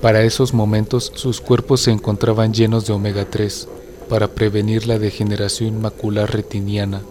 Para 0.00 0.22
esos 0.22 0.54
momentos 0.54 1.12
sus 1.14 1.40
cuerpos 1.40 1.82
se 1.82 1.90
encontraban 1.90 2.54
llenos 2.54 2.86
de 2.86 2.92
omega 2.92 3.26
3, 3.28 3.68
para 4.08 4.28
prevenir 4.28 4.88
la 4.88 4.98
degeneración 4.98 5.80
macular 5.80 6.32
retiniana, 6.32 7.02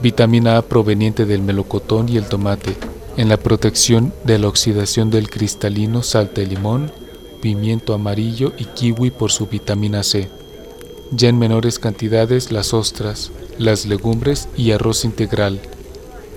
vitamina 0.00 0.56
A 0.56 0.62
proveniente 0.62 1.26
del 1.26 1.42
melocotón 1.42 2.08
y 2.08 2.16
el 2.16 2.24
tomate, 2.26 2.74
en 3.16 3.30
la 3.30 3.38
protección 3.38 4.12
de 4.24 4.38
la 4.38 4.48
oxidación 4.48 5.10
del 5.10 5.30
cristalino 5.30 6.02
salta 6.02 6.42
de 6.42 6.48
limón, 6.48 6.92
pimiento 7.40 7.94
amarillo 7.94 8.52
y 8.58 8.64
kiwi 8.64 9.10
por 9.10 9.32
su 9.32 9.46
vitamina 9.46 10.02
C. 10.02 10.28
Ya 11.12 11.28
en 11.28 11.38
menores 11.38 11.78
cantidades 11.78 12.52
las 12.52 12.74
ostras, 12.74 13.30
las 13.58 13.86
legumbres 13.86 14.48
y 14.56 14.72
arroz 14.72 15.04
integral. 15.04 15.60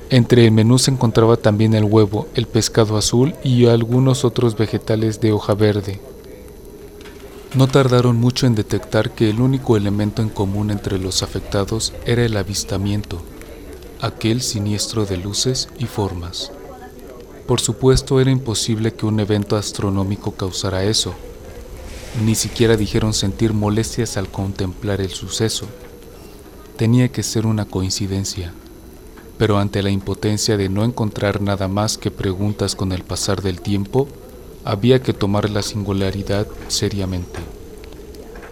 Entre 0.10 0.46
el 0.46 0.52
menú 0.52 0.80
se 0.80 0.92
encontraba 0.92 1.36
también 1.36 1.74
el 1.74 1.84
huevo, 1.84 2.28
el 2.34 2.48
pescado 2.48 2.98
azul 2.98 3.36
y 3.44 3.66
algunos 3.66 4.24
otros 4.24 4.56
vegetales 4.56 5.20
de 5.20 5.34
hoja 5.34 5.56
verde. 5.56 6.00
No 7.56 7.68
tardaron 7.68 8.16
mucho 8.16 8.48
en 8.48 8.56
detectar 8.56 9.12
que 9.12 9.30
el 9.30 9.42
único 9.42 9.76
elemento 9.76 10.22
en 10.22 10.30
común 10.30 10.72
entre 10.72 10.98
los 10.98 11.24
afectados 11.24 11.94
era 12.06 12.24
el 12.24 12.38
avistamiento, 12.38 13.22
aquel 14.00 14.42
siniestro 14.42 15.06
de 15.06 15.18
luces 15.18 15.68
y 15.78 15.86
formas. 15.86 16.52
Por 17.50 17.62
supuesto 17.62 18.20
era 18.20 18.30
imposible 18.30 18.94
que 18.94 19.08
un 19.08 19.20
evento 19.20 19.56
astronómico 19.56 20.34
causara 20.34 20.84
eso. 20.84 21.16
Ni 22.24 22.36
siquiera 22.36 22.78
dijeron 22.78 23.12
sentir 23.12 23.54
molestias 23.54 24.18
al 24.18 24.30
contemplar 24.30 25.02
el 25.02 25.10
suceso. 25.10 25.66
Tenía 26.78 27.10
que 27.10 27.24
ser 27.24 27.48
una 27.48 27.66
coincidencia. 27.66 28.54
Pero 29.40 29.58
ante 29.58 29.82
la 29.82 29.90
impotencia 29.90 30.58
de 30.58 30.70
no 30.70 30.84
encontrar 30.84 31.42
nada 31.42 31.68
más 31.68 31.98
que 31.98 32.12
preguntas 32.12 32.76
con 32.76 32.92
el 32.92 33.04
pasar 33.04 33.42
del 33.42 33.62
tiempo, 33.62 34.08
había 34.64 35.02
que 35.02 35.14
tomar 35.14 35.50
la 35.50 35.64
singularidad 35.64 36.46
seriamente. 36.68 37.40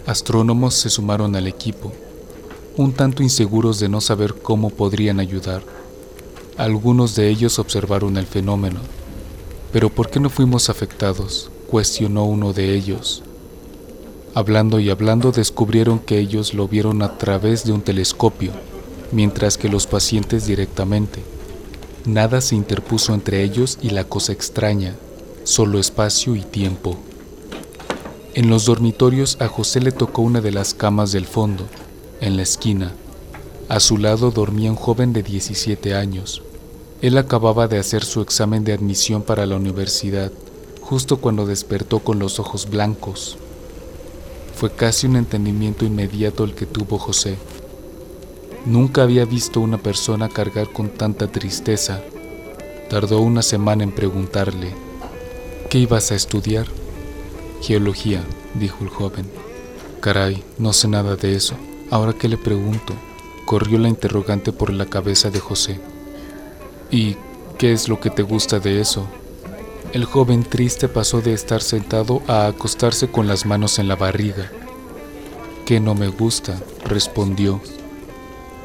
Astrónomos 0.07 0.73
se 0.73 0.89
sumaron 0.89 1.35
al 1.35 1.45
equipo, 1.45 1.93
un 2.77 2.93
tanto 2.93 3.21
inseguros 3.21 3.79
de 3.79 3.89
no 3.89 4.01
saber 4.01 4.33
cómo 4.41 4.71
podrían 4.71 5.19
ayudar. 5.19 5.76
Algunos 6.57 7.15
de 7.15 7.29
ellos 7.29 7.59
observaron 7.59 8.17
el 8.17 8.25
fenómeno. 8.25 8.79
¿Pero 9.71 9.89
por 9.89 10.09
qué 10.09 10.19
no 10.19 10.31
fuimos 10.31 10.69
afectados? 10.69 11.51
cuestionó 11.67 12.25
uno 12.25 12.53
de 12.53 12.73
ellos. 12.73 13.21
Hablando 14.33 14.79
y 14.79 14.89
hablando 14.89 15.31
descubrieron 15.31 15.99
que 15.99 16.17
ellos 16.17 16.53
lo 16.53 16.67
vieron 16.67 17.03
a 17.03 17.17
través 17.17 17.63
de 17.63 17.73
un 17.73 17.81
telescopio, 17.81 18.53
mientras 19.11 19.57
que 19.57 19.69
los 19.69 19.85
pacientes 19.85 20.47
directamente. 20.47 21.21
Nada 22.05 22.41
se 22.41 22.55
interpuso 22.55 23.13
entre 23.13 23.43
ellos 23.43 23.77
y 23.81 23.89
la 23.91 24.05
cosa 24.05 24.31
extraña, 24.31 24.95
solo 25.43 25.77
espacio 25.77 26.35
y 26.35 26.41
tiempo. 26.41 26.97
En 28.33 28.49
los 28.49 28.65
dormitorios 28.65 29.37
a 29.41 29.47
José 29.47 29.81
le 29.81 29.91
tocó 29.91 30.21
una 30.21 30.41
de 30.41 30.51
las 30.51 30.73
camas 30.73 31.11
del 31.11 31.25
fondo, 31.25 31.65
en 32.21 32.37
la 32.37 32.43
esquina. 32.43 32.93
A 33.69 33.81
su 33.81 33.97
lado 33.97 34.31
dormía 34.31 34.71
un 34.71 34.77
joven 34.77 35.12
de 35.12 35.24
17 35.24 35.93
años. 35.93 36.41
Él 37.01 37.17
acababa 37.17 37.67
de 37.67 37.77
hacer 37.77 38.05
su 38.05 38.21
examen 38.21 38.63
de 38.63 38.71
admisión 38.71 39.24
para 39.24 39.45
la 39.45 39.57
universidad, 39.57 40.31
justo 40.79 41.17
cuando 41.17 41.45
despertó 41.45 42.00
con 42.00 42.17
los 42.17 42.39
ojos 42.39 42.69
blancos. 42.69 43.38
Fue 44.55 44.71
casi 44.71 45.07
un 45.07 45.17
entendimiento 45.17 45.83
inmediato 45.83 46.45
el 46.45 46.55
que 46.55 46.65
tuvo 46.65 46.97
José. 46.97 47.38
Nunca 48.65 49.03
había 49.03 49.25
visto 49.25 49.59
una 49.59 49.77
persona 49.77 50.29
cargar 50.29 50.71
con 50.71 50.88
tanta 50.88 51.27
tristeza. 51.27 52.01
Tardó 52.89 53.19
una 53.19 53.41
semana 53.41 53.83
en 53.83 53.91
preguntarle, 53.91 54.74
¿qué 55.69 55.79
ibas 55.79 56.12
a 56.13 56.15
estudiar? 56.15 56.67
Geología, 57.62 58.24
dijo 58.53 58.77
el 58.86 58.89
joven. 58.89 59.29
Caray, 60.00 60.41
no 60.57 60.71
sé 60.71 60.88
nada 60.88 61.17
de 61.17 61.36
eso. 61.36 61.55
Ahora 61.91 62.13
que 62.13 62.29
le 62.29 62.38
pregunto, 62.38 62.93
corrió 63.47 63.79
la 63.79 63.87
interrogante 63.87 64.51
por 64.51 64.73
la 64.73 64.87
cabeza 64.87 65.31
de 65.31 65.39
José. 65.39 65.79
¿Y 66.91 67.15
qué 67.57 67.71
es 67.71 67.87
lo 67.87 68.01
que 68.01 68.09
te 68.09 68.21
gusta 68.21 68.59
de 68.59 68.81
eso? 68.81 69.07
El 69.93 70.03
joven 70.03 70.43
triste 70.43 70.89
pasó 70.89 71.21
de 71.21 71.31
estar 71.31 71.61
sentado 71.63 72.21
a 72.27 72.47
acostarse 72.47 73.07
con 73.07 73.25
las 73.25 73.45
manos 73.45 73.79
en 73.79 73.87
la 73.87 73.95
barriga. 73.95 74.51
Que 75.65 75.79
no 75.79 75.95
me 75.95 76.09
gusta, 76.09 76.59
respondió, 76.83 77.61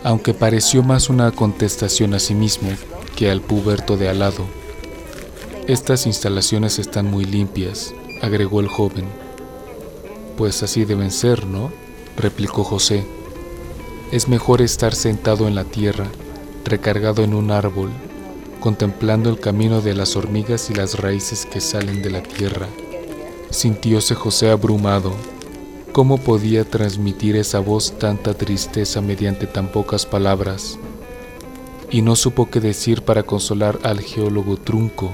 aunque 0.03 0.35
pareció 0.35 0.83
más 0.83 1.09
una 1.09 1.31
contestación 1.31 2.13
a 2.15 2.19
sí 2.19 2.35
mismo 2.35 2.71
que 3.15 3.31
al 3.31 3.41
puberto 3.41 3.97
de 3.97 4.09
al 4.09 4.19
lado. 4.19 4.45
Estas 5.69 6.07
instalaciones 6.07 6.81
están 6.81 7.09
muy 7.09 7.25
limpias, 7.25 7.95
agregó 8.21 8.59
el 8.59 8.67
joven. 8.67 9.05
Pues 10.37 10.65
así 10.65 10.85
deben 10.85 11.13
ser, 11.13 11.47
¿no? 11.47 11.71
replicó 12.17 12.65
José. 12.65 13.22
Es 14.13 14.29
mejor 14.29 14.61
estar 14.61 14.95
sentado 14.95 15.49
en 15.49 15.55
la 15.55 15.65
tierra, 15.65 16.05
recargado 16.67 17.25
en 17.25 17.33
un 17.33 17.51
árbol, 17.51 17.89
contemplando 18.61 19.31
el 19.31 19.41
camino 19.41 19.81
de 19.81 19.95
las 19.95 20.17
hormigas 20.17 20.69
y 20.69 20.75
las 20.75 21.01
raíces 21.01 21.47
que 21.47 21.63
salen 21.63 22.03
de 22.03 22.11
la 22.11 22.23
tierra. 22.23 22.67
Sintióse 23.49 24.15
José 24.15 24.51
abrumado. 24.51 25.15
¿Cómo 25.93 26.19
podía 26.19 26.65
transmitir 26.65 27.37
esa 27.37 27.61
voz 27.61 27.99
tanta 27.99 28.35
tristeza 28.35 29.01
mediante 29.01 29.47
tan 29.47 29.73
pocas 29.73 30.05
palabras? 30.05 30.79
Y 31.91 32.03
no 32.03 32.15
supo 32.15 32.51
qué 32.51 32.61
decir 32.61 33.01
para 33.01 33.23
consolar 33.23 33.79
al 33.83 34.01
geólogo 34.01 34.59
trunco. 34.59 35.11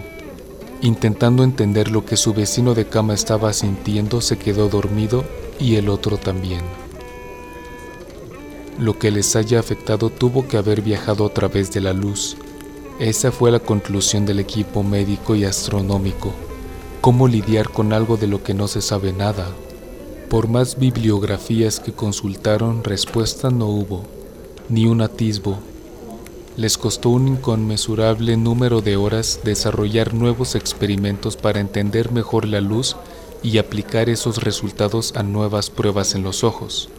Intentando 0.82 1.44
entender 1.44 1.88
lo 1.88 2.04
que 2.04 2.16
su 2.16 2.34
vecino 2.34 2.74
de 2.74 2.88
cama 2.88 3.14
estaba 3.14 3.52
sintiendo, 3.52 4.20
se 4.20 4.38
quedó 4.38 4.68
dormido 4.68 5.22
y 5.60 5.76
el 5.76 5.88
otro 5.88 6.16
también. 6.16 6.87
Lo 8.78 8.96
que 8.96 9.10
les 9.10 9.34
haya 9.34 9.58
afectado 9.58 10.08
tuvo 10.08 10.46
que 10.46 10.56
haber 10.56 10.82
viajado 10.82 11.26
a 11.26 11.34
través 11.34 11.72
de 11.72 11.80
la 11.80 11.92
luz, 11.92 12.36
esa 13.00 13.32
fue 13.32 13.50
la 13.50 13.58
conclusión 13.58 14.24
del 14.24 14.38
equipo 14.38 14.84
médico 14.84 15.34
y 15.34 15.44
astronómico. 15.44 16.32
¿Cómo 17.00 17.26
lidiar 17.26 17.70
con 17.70 17.92
algo 17.92 18.16
de 18.16 18.28
lo 18.28 18.44
que 18.44 18.54
no 18.54 18.68
se 18.68 18.80
sabe 18.80 19.12
nada? 19.12 19.48
Por 20.30 20.46
más 20.46 20.78
bibliografías 20.78 21.80
que 21.80 21.92
consultaron, 21.92 22.84
respuesta 22.84 23.50
no 23.50 23.66
hubo, 23.66 24.04
ni 24.68 24.86
un 24.86 25.00
atisbo. 25.00 25.58
Les 26.56 26.78
costó 26.78 27.08
un 27.08 27.26
inconmensurable 27.26 28.36
número 28.36 28.80
de 28.80 28.96
horas 28.96 29.40
desarrollar 29.42 30.14
nuevos 30.14 30.54
experimentos 30.54 31.36
para 31.36 31.58
entender 31.58 32.12
mejor 32.12 32.46
la 32.46 32.60
luz 32.60 32.94
y 33.42 33.58
aplicar 33.58 34.08
esos 34.08 34.44
resultados 34.44 35.14
a 35.16 35.24
nuevas 35.24 35.68
pruebas 35.68 36.14
en 36.14 36.22
los 36.22 36.44
ojos. 36.44 36.90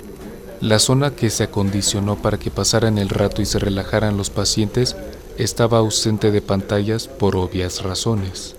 La 0.62 0.80
zona 0.80 1.16
que 1.16 1.30
se 1.30 1.44
acondicionó 1.44 2.18
para 2.18 2.38
que 2.38 2.51
pasaran 2.51 2.98
el 2.98 3.08
rato 3.08 3.42
y 3.42 3.46
se 3.46 3.60
relajaran 3.60 4.18
los 4.18 4.30
pacientes 4.30 4.98
estaba 5.38 5.78
ausente 5.78 6.32
de 6.32 6.42
pantallas 6.42 7.08
por 7.08 7.38
obvias 7.38 7.82
razones. 7.82 8.56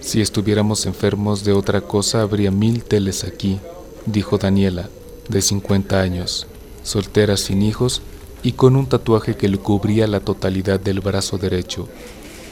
Si 0.00 0.20
estuviéramos 0.20 0.86
enfermos 0.86 1.42
de 1.42 1.52
otra 1.52 1.80
cosa 1.80 2.22
habría 2.22 2.52
mil 2.52 2.84
teles 2.84 3.24
aquí, 3.24 3.58
dijo 4.06 4.38
Daniela, 4.38 4.88
de 5.28 5.42
50 5.42 6.00
años, 6.00 6.46
soltera 6.84 7.36
sin 7.36 7.62
hijos 7.62 8.02
y 8.44 8.52
con 8.52 8.76
un 8.76 8.86
tatuaje 8.86 9.36
que 9.36 9.48
le 9.48 9.58
cubría 9.58 10.06
la 10.06 10.20
totalidad 10.20 10.78
del 10.78 11.00
brazo 11.00 11.38
derecho, 11.38 11.88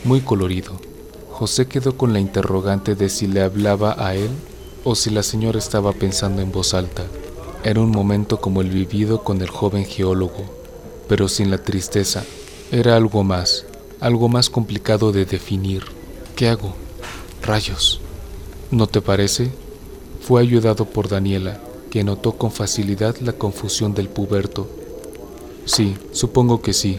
muy 0.03 0.21
colorido. 0.21 0.81
José 1.31 1.67
quedó 1.67 1.97
con 1.97 2.13
la 2.13 2.19
interrogante 2.19 2.97
de 2.97 3.09
si 3.09 3.29
le 3.29 3.43
hablaba 3.43 3.95
a 4.05 4.17
él 4.17 4.31
o 4.83 4.97
si 4.97 5.11
la 5.11 5.23
señora 5.23 5.61
estaba 5.61 5.93
pensando 5.93 6.43
en 6.43 6.51
voz 6.51 6.75
alta. 6.75 7.05
Era 7.63 7.81
un 7.81 7.91
momento 7.91 8.41
como 8.41 8.63
el 8.63 8.71
vivido 8.71 9.23
con 9.23 9.43
el 9.43 9.51
joven 9.51 9.85
geólogo, 9.85 10.45
pero 11.09 11.29
sin 11.29 11.51
la 11.51 11.59
tristeza 11.59 12.25
era 12.73 12.97
algo 12.97 13.23
más, 13.23 13.67
algo 14.01 14.31
más 14.31 14.49
complicado 14.49 15.13
de 15.13 15.27
definir. 15.27 15.85
¿Qué 16.37 16.49
hago? 16.49 16.73
Rayos. 17.43 18.01
¿No 18.71 18.87
te 18.87 19.03
parece? 19.03 19.51
Fue 20.23 20.41
ayudado 20.41 20.87
por 20.87 21.09
Daniela, 21.09 21.61
que 21.91 22.03
notó 22.03 22.33
con 22.33 22.51
facilidad 22.51 23.19
la 23.19 23.35
confusión 23.35 23.93
del 23.93 24.09
puberto. 24.09 24.67
Sí, 25.67 25.97
supongo 26.13 26.63
que 26.63 26.73
sí. 26.73 26.99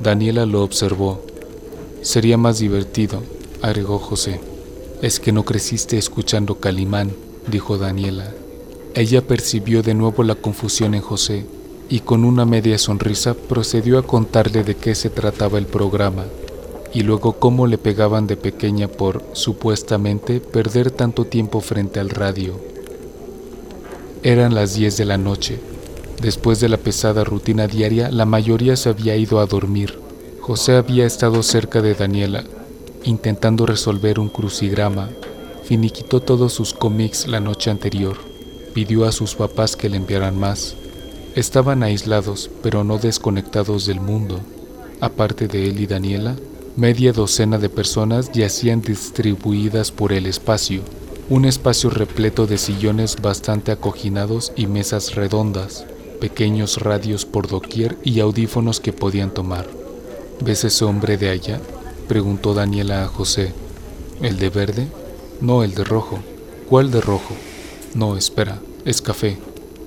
Daniela 0.00 0.44
lo 0.44 0.64
observó. 0.64 1.22
Sería 2.02 2.36
más 2.36 2.58
divertido, 2.58 3.22
agregó 3.62 3.98
José. 3.98 4.38
Es 5.00 5.18
que 5.18 5.32
no 5.32 5.46
creciste 5.46 5.96
escuchando 5.96 6.56
Calimán, 6.60 7.12
dijo 7.46 7.78
Daniela. 7.78 8.34
Ella 8.98 9.24
percibió 9.24 9.84
de 9.84 9.94
nuevo 9.94 10.24
la 10.24 10.34
confusión 10.34 10.92
en 10.92 11.02
José 11.02 11.46
y 11.88 12.00
con 12.00 12.24
una 12.24 12.44
media 12.44 12.78
sonrisa 12.78 13.34
procedió 13.34 13.96
a 13.96 14.02
contarle 14.02 14.64
de 14.64 14.74
qué 14.74 14.96
se 14.96 15.08
trataba 15.08 15.58
el 15.58 15.66
programa 15.66 16.24
y 16.92 17.02
luego 17.02 17.34
cómo 17.34 17.68
le 17.68 17.78
pegaban 17.78 18.26
de 18.26 18.36
pequeña 18.36 18.88
por, 18.88 19.22
supuestamente, 19.34 20.40
perder 20.40 20.90
tanto 20.90 21.26
tiempo 21.26 21.60
frente 21.60 22.00
al 22.00 22.10
radio. 22.10 22.58
Eran 24.24 24.56
las 24.56 24.74
10 24.74 24.96
de 24.96 25.04
la 25.04 25.16
noche. 25.16 25.60
Después 26.20 26.58
de 26.58 26.68
la 26.68 26.78
pesada 26.78 27.22
rutina 27.22 27.68
diaria, 27.68 28.10
la 28.10 28.26
mayoría 28.26 28.74
se 28.74 28.88
había 28.88 29.14
ido 29.14 29.38
a 29.38 29.46
dormir. 29.46 29.96
José 30.40 30.74
había 30.74 31.06
estado 31.06 31.44
cerca 31.44 31.82
de 31.82 31.94
Daniela, 31.94 32.42
intentando 33.04 33.64
resolver 33.64 34.18
un 34.18 34.28
crucigrama. 34.28 35.08
Finiquitó 35.62 36.18
todos 36.18 36.52
sus 36.52 36.74
cómics 36.74 37.28
la 37.28 37.38
noche 37.38 37.70
anterior. 37.70 38.27
Pidió 38.74 39.04
a 39.06 39.12
sus 39.12 39.34
papás 39.34 39.76
que 39.76 39.88
le 39.88 39.96
enviaran 39.96 40.38
más. 40.38 40.76
Estaban 41.34 41.82
aislados, 41.82 42.50
pero 42.62 42.84
no 42.84 42.98
desconectados 42.98 43.86
del 43.86 44.00
mundo. 44.00 44.40
Aparte 45.00 45.48
de 45.48 45.68
él 45.68 45.80
y 45.80 45.86
Daniela, 45.86 46.36
media 46.76 47.12
docena 47.12 47.58
de 47.58 47.68
personas 47.68 48.30
yacían 48.32 48.82
distribuidas 48.82 49.92
por 49.92 50.12
el 50.12 50.26
espacio, 50.26 50.82
un 51.30 51.44
espacio 51.44 51.90
repleto 51.90 52.46
de 52.46 52.56
sillones 52.56 53.16
bastante 53.20 53.70
acoginados 53.70 54.52
y 54.56 54.66
mesas 54.66 55.14
redondas, 55.14 55.84
pequeños 56.20 56.78
radios 56.78 57.26
por 57.26 57.48
doquier 57.48 57.96
y 58.02 58.20
audífonos 58.20 58.80
que 58.80 58.92
podían 58.92 59.32
tomar. 59.32 59.66
¿Ves 60.40 60.64
ese 60.64 60.84
hombre 60.84 61.16
de 61.16 61.30
allá? 61.30 61.60
preguntó 62.06 62.54
Daniela 62.54 63.04
a 63.04 63.08
José. 63.08 63.52
¿El 64.22 64.38
de 64.38 64.50
verde? 64.50 64.88
No, 65.40 65.62
el 65.62 65.74
de 65.74 65.84
rojo. 65.84 66.20
¿Cuál 66.68 66.90
de 66.90 67.00
rojo? 67.00 67.34
No, 67.94 68.16
espera, 68.16 68.60
es 68.84 69.00
café. 69.00 69.38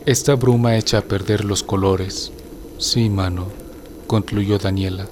Esta 0.06 0.36
bruma 0.36 0.78
echa 0.78 0.98
a 0.98 1.02
perder 1.02 1.46
los 1.46 1.62
colores. 1.64 2.32
Sí, 2.80 3.10
mano, 3.10 3.48
concluyó 4.08 4.58
Daniela. 4.58 5.08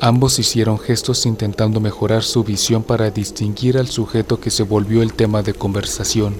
Ambos 0.00 0.38
hicieron 0.38 0.78
gestos 0.78 1.26
intentando 1.26 1.80
mejorar 1.80 2.22
su 2.22 2.44
visión 2.44 2.82
para 2.82 3.10
distinguir 3.10 3.78
al 3.78 3.88
sujeto 3.88 4.40
que 4.40 4.50
se 4.50 4.62
volvió 4.62 5.02
el 5.02 5.14
tema 5.14 5.42
de 5.42 5.54
conversación. 5.54 6.34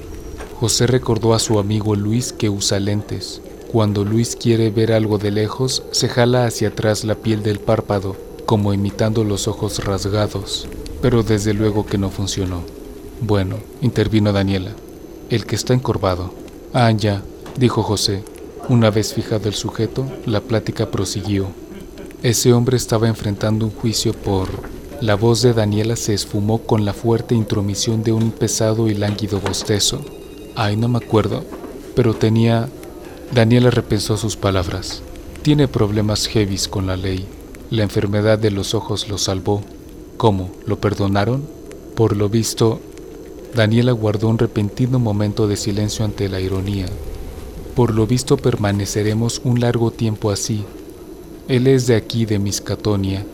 José 0.60 0.86
recordó 0.86 1.34
a 1.34 1.38
su 1.38 1.58
amigo 1.58 1.96
Luis 1.96 2.32
que 2.32 2.50
usa 2.50 2.78
lentes. 2.78 3.40
Cuando 3.72 4.04
Luis 4.04 4.36
quiere 4.36 4.70
ver 4.70 4.92
algo 4.92 5.18
de 5.18 5.30
lejos, 5.30 5.82
se 5.90 6.08
jala 6.08 6.44
hacia 6.44 6.68
atrás 6.68 7.04
la 7.04 7.14
piel 7.14 7.42
del 7.42 7.58
párpado, 7.58 8.16
como 8.46 8.72
imitando 8.72 9.24
los 9.24 9.48
ojos 9.48 9.84
rasgados, 9.84 10.68
pero 11.02 11.22
desde 11.22 11.54
luego 11.54 11.84
que 11.84 11.98
no 11.98 12.10
funcionó. 12.10 12.62
Bueno, 13.20 13.56
intervino 13.82 14.32
Daniela, 14.32 14.72
el 15.30 15.46
que 15.46 15.56
está 15.56 15.74
encorvado. 15.74 16.32
Ah, 16.72 16.90
ya, 16.90 17.22
dijo 17.58 17.82
José. 17.82 18.22
Una 18.68 18.90
vez 18.90 19.14
fijado 19.14 19.48
el 19.48 19.54
sujeto, 19.54 20.06
la 20.26 20.40
plática 20.40 20.90
prosiguió. 20.90 21.46
Ese 22.22 22.52
hombre 22.52 22.76
estaba 22.76 23.08
enfrentando 23.08 23.66
un 23.66 23.72
juicio 23.72 24.12
por... 24.12 24.48
La 25.00 25.14
voz 25.14 25.42
de 25.42 25.54
Daniela 25.54 25.94
se 25.94 26.12
esfumó 26.12 26.58
con 26.58 26.84
la 26.84 26.92
fuerte 26.92 27.34
intromisión 27.34 28.02
de 28.02 28.12
un 28.12 28.32
pesado 28.32 28.88
y 28.88 28.94
lánguido 28.94 29.40
bostezo. 29.40 30.00
Ay, 30.56 30.76
no 30.76 30.88
me 30.88 30.98
acuerdo, 30.98 31.44
pero 31.94 32.14
tenía... 32.14 32.68
Daniela 33.32 33.70
repensó 33.70 34.16
sus 34.16 34.36
palabras. 34.36 35.02
Tiene 35.42 35.68
problemas 35.68 36.26
heavies 36.26 36.66
con 36.66 36.86
la 36.86 36.96
ley. 36.96 37.26
La 37.70 37.84
enfermedad 37.84 38.38
de 38.38 38.50
los 38.50 38.74
ojos 38.74 39.08
lo 39.08 39.18
salvó. 39.18 39.62
¿Cómo? 40.16 40.50
¿Lo 40.66 40.80
perdonaron? 40.80 41.46
Por 41.94 42.16
lo 42.16 42.28
visto, 42.28 42.80
Daniela 43.54 43.92
guardó 43.92 44.28
un 44.28 44.38
repentino 44.38 44.98
momento 44.98 45.48
de 45.48 45.56
silencio 45.56 46.04
ante 46.04 46.28
la 46.28 46.40
ironía. 46.40 46.86
Por 47.74 47.94
lo 47.94 48.06
visto 48.06 48.36
permaneceremos 48.36 49.40
un 49.44 49.60
largo 49.60 49.90
tiempo 49.90 50.30
así. 50.30 50.64
Él 51.48 51.66
es 51.66 51.86
de 51.86 51.96
aquí, 51.96 52.26
de 52.26 52.38
Miscatonia. 52.38 53.24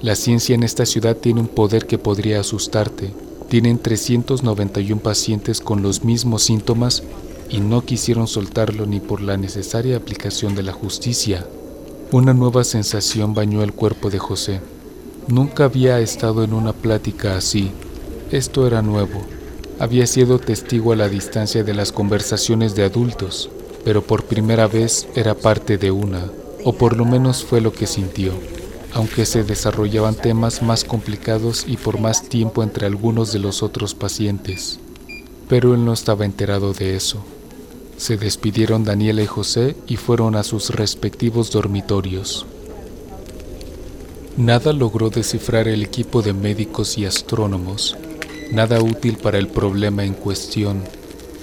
La 0.00 0.14
ciencia 0.14 0.54
en 0.54 0.62
esta 0.62 0.86
ciudad 0.86 1.16
tiene 1.16 1.40
un 1.40 1.48
poder 1.48 1.86
que 1.86 1.98
podría 1.98 2.40
asustarte. 2.40 3.10
Tienen 3.48 3.78
391 3.78 5.02
pacientes 5.02 5.60
con 5.60 5.82
los 5.82 6.04
mismos 6.04 6.44
síntomas 6.44 7.02
y 7.50 7.60
no 7.60 7.84
quisieron 7.84 8.26
soltarlo 8.26 8.86
ni 8.86 9.00
por 9.00 9.20
la 9.20 9.36
necesaria 9.36 9.96
aplicación 9.96 10.54
de 10.54 10.62
la 10.62 10.72
justicia. 10.72 11.46
Una 12.10 12.32
nueva 12.32 12.64
sensación 12.64 13.34
bañó 13.34 13.62
el 13.62 13.72
cuerpo 13.72 14.08
de 14.08 14.18
José. 14.18 14.60
Nunca 15.26 15.64
había 15.64 16.00
estado 16.00 16.42
en 16.42 16.54
una 16.54 16.72
plática 16.72 17.36
así. 17.36 17.70
Esto 18.30 18.66
era 18.66 18.80
nuevo. 18.80 19.37
Había 19.80 20.08
sido 20.08 20.40
testigo 20.40 20.92
a 20.92 20.96
la 20.96 21.08
distancia 21.08 21.62
de 21.62 21.72
las 21.72 21.92
conversaciones 21.92 22.74
de 22.74 22.82
adultos, 22.82 23.48
pero 23.84 24.02
por 24.02 24.24
primera 24.24 24.66
vez 24.66 25.06
era 25.14 25.34
parte 25.34 25.78
de 25.78 25.92
una, 25.92 26.24
o 26.64 26.72
por 26.72 26.96
lo 26.96 27.04
menos 27.04 27.44
fue 27.44 27.60
lo 27.60 27.72
que 27.72 27.86
sintió, 27.86 28.32
aunque 28.92 29.24
se 29.24 29.44
desarrollaban 29.44 30.16
temas 30.16 30.62
más 30.62 30.82
complicados 30.82 31.64
y 31.64 31.76
por 31.76 32.00
más 32.00 32.28
tiempo 32.28 32.64
entre 32.64 32.86
algunos 32.86 33.32
de 33.32 33.38
los 33.38 33.62
otros 33.62 33.94
pacientes. 33.94 34.80
Pero 35.48 35.74
él 35.74 35.84
no 35.84 35.92
estaba 35.92 36.24
enterado 36.24 36.72
de 36.72 36.96
eso. 36.96 37.24
Se 37.96 38.16
despidieron 38.16 38.82
Daniela 38.82 39.22
y 39.22 39.26
José 39.26 39.76
y 39.86 39.94
fueron 39.94 40.34
a 40.34 40.42
sus 40.42 40.70
respectivos 40.70 41.52
dormitorios. 41.52 42.46
Nada 44.36 44.72
logró 44.72 45.10
descifrar 45.10 45.68
el 45.68 45.84
equipo 45.84 46.20
de 46.20 46.32
médicos 46.32 46.98
y 46.98 47.06
astrónomos, 47.06 47.96
nada 48.50 48.80
útil 48.82 49.18
para 49.18 49.38
el 49.38 49.48
problema 49.48 50.04
en 50.04 50.14
cuestión, 50.14 50.82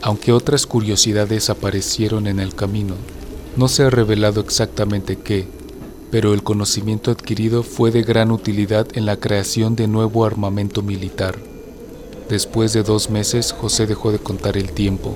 aunque 0.01 0.31
otras 0.31 0.65
curiosidades 0.65 1.49
aparecieron 1.49 2.27
en 2.27 2.39
el 2.39 2.55
camino. 2.55 2.95
No 3.55 3.67
se 3.67 3.83
ha 3.83 3.89
revelado 3.89 4.41
exactamente 4.41 5.17
qué, 5.17 5.47
pero 6.11 6.33
el 6.33 6.43
conocimiento 6.43 7.11
adquirido 7.11 7.63
fue 7.63 7.91
de 7.91 8.01
gran 8.01 8.31
utilidad 8.31 8.87
en 8.93 9.05
la 9.05 9.17
creación 9.17 9.75
de 9.75 9.87
nuevo 9.87 10.25
armamento 10.25 10.81
militar. 10.81 11.37
Después 12.29 12.73
de 12.73 12.83
dos 12.83 13.09
meses, 13.09 13.51
José 13.51 13.85
dejó 13.85 14.11
de 14.11 14.19
contar 14.19 14.57
el 14.57 14.71
tiempo. 14.71 15.15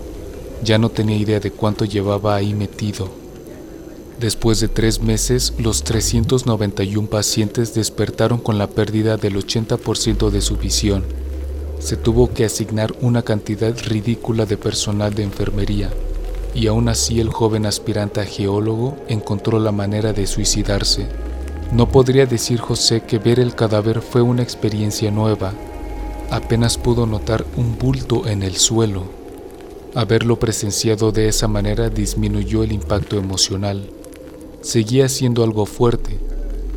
Ya 0.63 0.78
no 0.78 0.89
tenía 0.89 1.17
idea 1.17 1.39
de 1.39 1.52
cuánto 1.52 1.86
llevaba 1.86 2.36
ahí 2.36 2.54
metido. 2.54 3.10
Después 4.19 4.60
de 4.60 4.67
tres 4.67 5.02
meses, 5.02 5.54
los 5.58 5.84
391 5.84 7.08
pacientes 7.08 7.73
despertaron 7.73 8.39
con 8.39 8.58
la 8.58 8.67
pérdida 8.67 9.17
del 9.17 9.38
80% 9.38 10.30
de 10.30 10.41
su 10.41 10.58
visión. 10.58 11.04
Se 11.80 11.96
tuvo 11.96 12.34
que 12.34 12.44
asignar 12.44 12.94
una 13.02 13.22
cantidad 13.22 13.74
ridícula 13.86 14.46
de 14.46 14.58
personal 14.58 15.13
de 15.15 15.24
enfermería, 15.24 15.89
y 16.54 16.68
aún 16.68 16.89
así 16.89 17.22
el 17.22 17.30
joven 17.30 17.65
aspirante 17.65 18.20
a 18.20 18.26
geólogo 18.26 18.98
encontró 19.08 19.60
la 19.60 19.72
manera 19.72 20.12
de 20.12 20.28
suicidarse. 20.28 21.08
No 21.72 21.88
podría 21.88 22.26
decir 22.26 22.60
José 22.60 23.02
que 23.02 23.18
ver 23.18 23.39
el 23.39 23.56
cadáver 23.56 24.02
fue 24.02 24.22
una 24.22 24.44
experiencia 24.44 25.10
nueva. 25.10 25.54
Apenas 26.30 26.78
pudo 26.78 27.06
notar 27.06 27.46
un 27.56 27.78
bulto 27.78 28.28
en 28.28 28.44
el 28.44 28.58
suelo. 28.58 29.04
Haberlo 29.96 30.38
presenciado 30.38 31.12
de 31.12 31.28
esa 31.30 31.48
manera 31.48 31.89
disminuyó 31.89 32.63
el 32.63 32.74
impacto 32.74 33.18
emocional. 33.18 33.89
Seguía 34.62 35.08
siendo 35.08 35.44
algo 35.44 35.65
fuerte, 35.65 36.20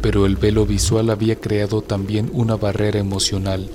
pero 0.01 0.27
el 0.27 0.37
velo 0.37 0.65
visual 0.65 1.11
había 1.11 1.37
creado 1.37 1.83
también 1.83 2.31
una 2.33 2.57
barrera 2.57 3.01
emocional, 3.01 3.69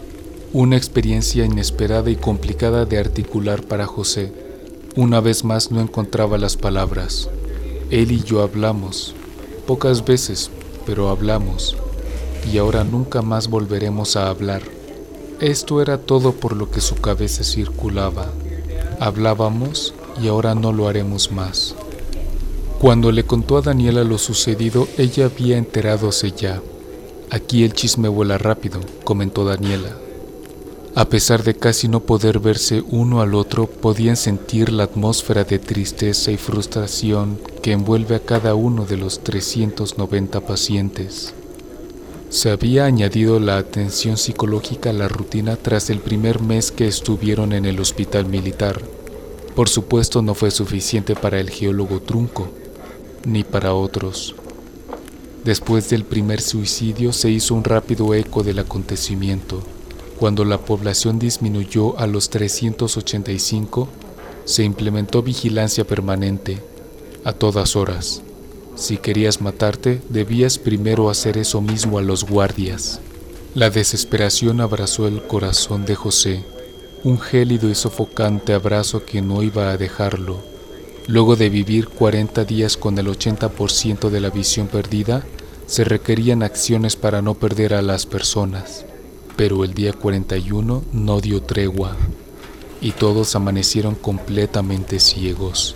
una 0.57 0.75
experiencia 0.75 1.45
inesperada 1.45 2.09
y 2.09 2.15
complicada 2.15 2.85
de 2.85 2.97
articular 2.97 3.61
para 3.61 3.85
José. 3.85 4.33
Una 4.95 5.21
vez 5.21 5.43
más 5.43 5.69
no 5.69 5.79
encontraba 5.79 6.39
las 6.39 6.57
palabras. 6.57 7.29
Él 7.91 8.11
y 8.11 8.23
yo 8.23 8.41
hablamos, 8.41 9.13
pocas 9.67 10.03
veces, 10.03 10.49
pero 10.83 11.09
hablamos, 11.09 11.77
y 12.51 12.57
ahora 12.57 12.83
nunca 12.83 13.21
más 13.21 13.49
volveremos 13.49 14.15
a 14.15 14.29
hablar. 14.29 14.63
Esto 15.41 15.79
era 15.79 15.99
todo 15.99 16.31
por 16.31 16.55
lo 16.55 16.71
que 16.71 16.81
su 16.81 16.95
cabeza 16.95 17.43
circulaba. 17.43 18.31
Hablábamos 18.99 19.93
y 20.19 20.27
ahora 20.27 20.55
no 20.55 20.73
lo 20.73 20.87
haremos 20.87 21.31
más. 21.31 21.75
Cuando 22.79 23.11
le 23.11 23.25
contó 23.25 23.57
a 23.57 23.61
Daniela 23.61 24.03
lo 24.03 24.17
sucedido, 24.17 24.87
ella 24.97 25.25
había 25.25 25.59
enteradose 25.59 26.31
ya. 26.31 26.63
Aquí 27.29 27.63
el 27.63 27.73
chisme 27.73 28.07
vuela 28.07 28.39
rápido, 28.39 28.79
comentó 29.03 29.45
Daniela. 29.45 30.06
A 30.97 31.05
pesar 31.09 31.43
de 31.43 31.53
casi 31.53 31.87
no 31.87 31.99
poder 31.99 32.39
verse 32.39 32.83
uno 32.89 33.21
al 33.21 33.35
otro, 33.35 33.67
podían 33.67 34.17
sentir 34.17 34.71
la 34.71 34.85
atmósfera 34.85 35.43
de 35.43 35.59
tristeza 35.59 36.31
y 36.31 36.37
frustración 36.37 37.39
que 37.61 37.73
envuelve 37.73 38.15
a 38.15 38.19
cada 38.19 38.55
uno 38.55 38.83
de 38.83 38.97
los 38.97 39.23
390 39.23 40.41
pacientes. 40.41 41.35
Se 42.31 42.49
había 42.49 42.85
añadido 42.85 43.39
la 43.39 43.59
atención 43.59 44.17
psicológica 44.17 44.89
a 44.89 44.93
la 44.93 45.07
rutina 45.07 45.55
tras 45.55 45.91
el 45.91 45.99
primer 45.99 46.41
mes 46.41 46.71
que 46.71 46.87
estuvieron 46.87 47.53
en 47.53 47.65
el 47.65 47.79
hospital 47.79 48.25
militar. 48.25 48.81
Por 49.55 49.69
supuesto 49.69 50.23
no 50.23 50.33
fue 50.33 50.49
suficiente 50.49 51.15
para 51.15 51.39
el 51.39 51.51
geólogo 51.51 52.01
Trunco, 52.01 52.49
ni 53.23 53.43
para 53.43 53.75
otros. 53.75 54.33
Después 55.45 55.91
del 55.91 56.05
primer 56.05 56.41
suicidio 56.41 57.13
se 57.13 57.29
hizo 57.29 57.53
un 57.53 57.65
rápido 57.65 58.15
eco 58.15 58.41
del 58.41 58.57
acontecimiento. 58.57 59.61
Cuando 60.19 60.45
la 60.45 60.57
población 60.57 61.19
disminuyó 61.19 61.99
a 61.99 62.07
los 62.07 62.31
385, 62.31 63.87
se 64.45 64.63
implementó 64.63 65.21
vigilancia 65.21 65.85
permanente, 65.85 66.57
a 67.23 67.33
todas 67.33 67.75
horas. 67.75 68.23
Si 68.75 68.97
querías 68.97 69.41
matarte, 69.41 70.01
debías 70.09 70.57
primero 70.57 71.11
hacer 71.11 71.37
eso 71.37 71.61
mismo 71.61 71.99
a 71.99 72.01
los 72.01 72.23
guardias. 72.23 72.99
La 73.53 73.69
desesperación 73.69 74.59
abrazó 74.59 75.07
el 75.07 75.21
corazón 75.21 75.85
de 75.85 75.93
José, 75.93 76.43
un 77.03 77.19
gélido 77.19 77.69
y 77.69 77.75
sofocante 77.75 78.53
abrazo 78.53 79.05
que 79.05 79.21
no 79.21 79.43
iba 79.43 79.69
a 79.69 79.77
dejarlo. 79.77 80.41
Luego 81.05 81.35
de 81.35 81.49
vivir 81.49 81.89
40 81.89 82.43
días 82.43 82.75
con 82.75 82.97
el 82.97 83.05
80% 83.07 84.09
de 84.09 84.19
la 84.19 84.31
visión 84.31 84.65
perdida, 84.65 85.23
se 85.67 85.83
requerían 85.83 86.41
acciones 86.41 86.95
para 86.95 87.21
no 87.21 87.35
perder 87.35 87.75
a 87.75 87.83
las 87.83 88.07
personas. 88.07 88.86
Pero 89.37 89.63
el 89.63 89.73
día 89.73 89.93
41 89.93 90.83
no 90.91 91.21
dio 91.21 91.41
tregua 91.41 91.95
y 92.81 92.91
todos 92.91 93.35
amanecieron 93.35 93.95
completamente 93.95 94.99
ciegos. 94.99 95.75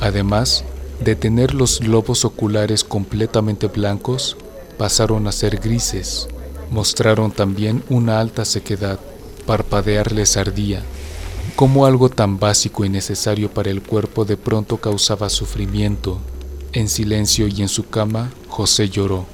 Además 0.00 0.64
de 1.00 1.16
tener 1.16 1.54
los 1.54 1.80
globos 1.80 2.26
oculares 2.26 2.84
completamente 2.84 3.68
blancos, 3.68 4.36
pasaron 4.76 5.26
a 5.26 5.32
ser 5.32 5.56
grises. 5.56 6.28
Mostraron 6.70 7.32
también 7.32 7.82
una 7.88 8.20
alta 8.20 8.44
sequedad, 8.44 9.00
parpadear 9.46 10.12
les 10.12 10.36
ardía 10.36 10.82
cómo 11.54 11.86
algo 11.86 12.10
tan 12.10 12.38
básico 12.38 12.84
y 12.84 12.88
necesario 12.88 13.50
para 13.50 13.70
el 13.70 13.82
cuerpo 13.82 14.24
de 14.24 14.36
pronto 14.36 14.78
causaba 14.78 15.30
sufrimiento. 15.30 16.18
En 16.72 16.88
silencio 16.88 17.46
y 17.48 17.62
en 17.62 17.68
su 17.68 17.88
cama, 17.88 18.30
José 18.48 18.90
lloró, 18.90 19.24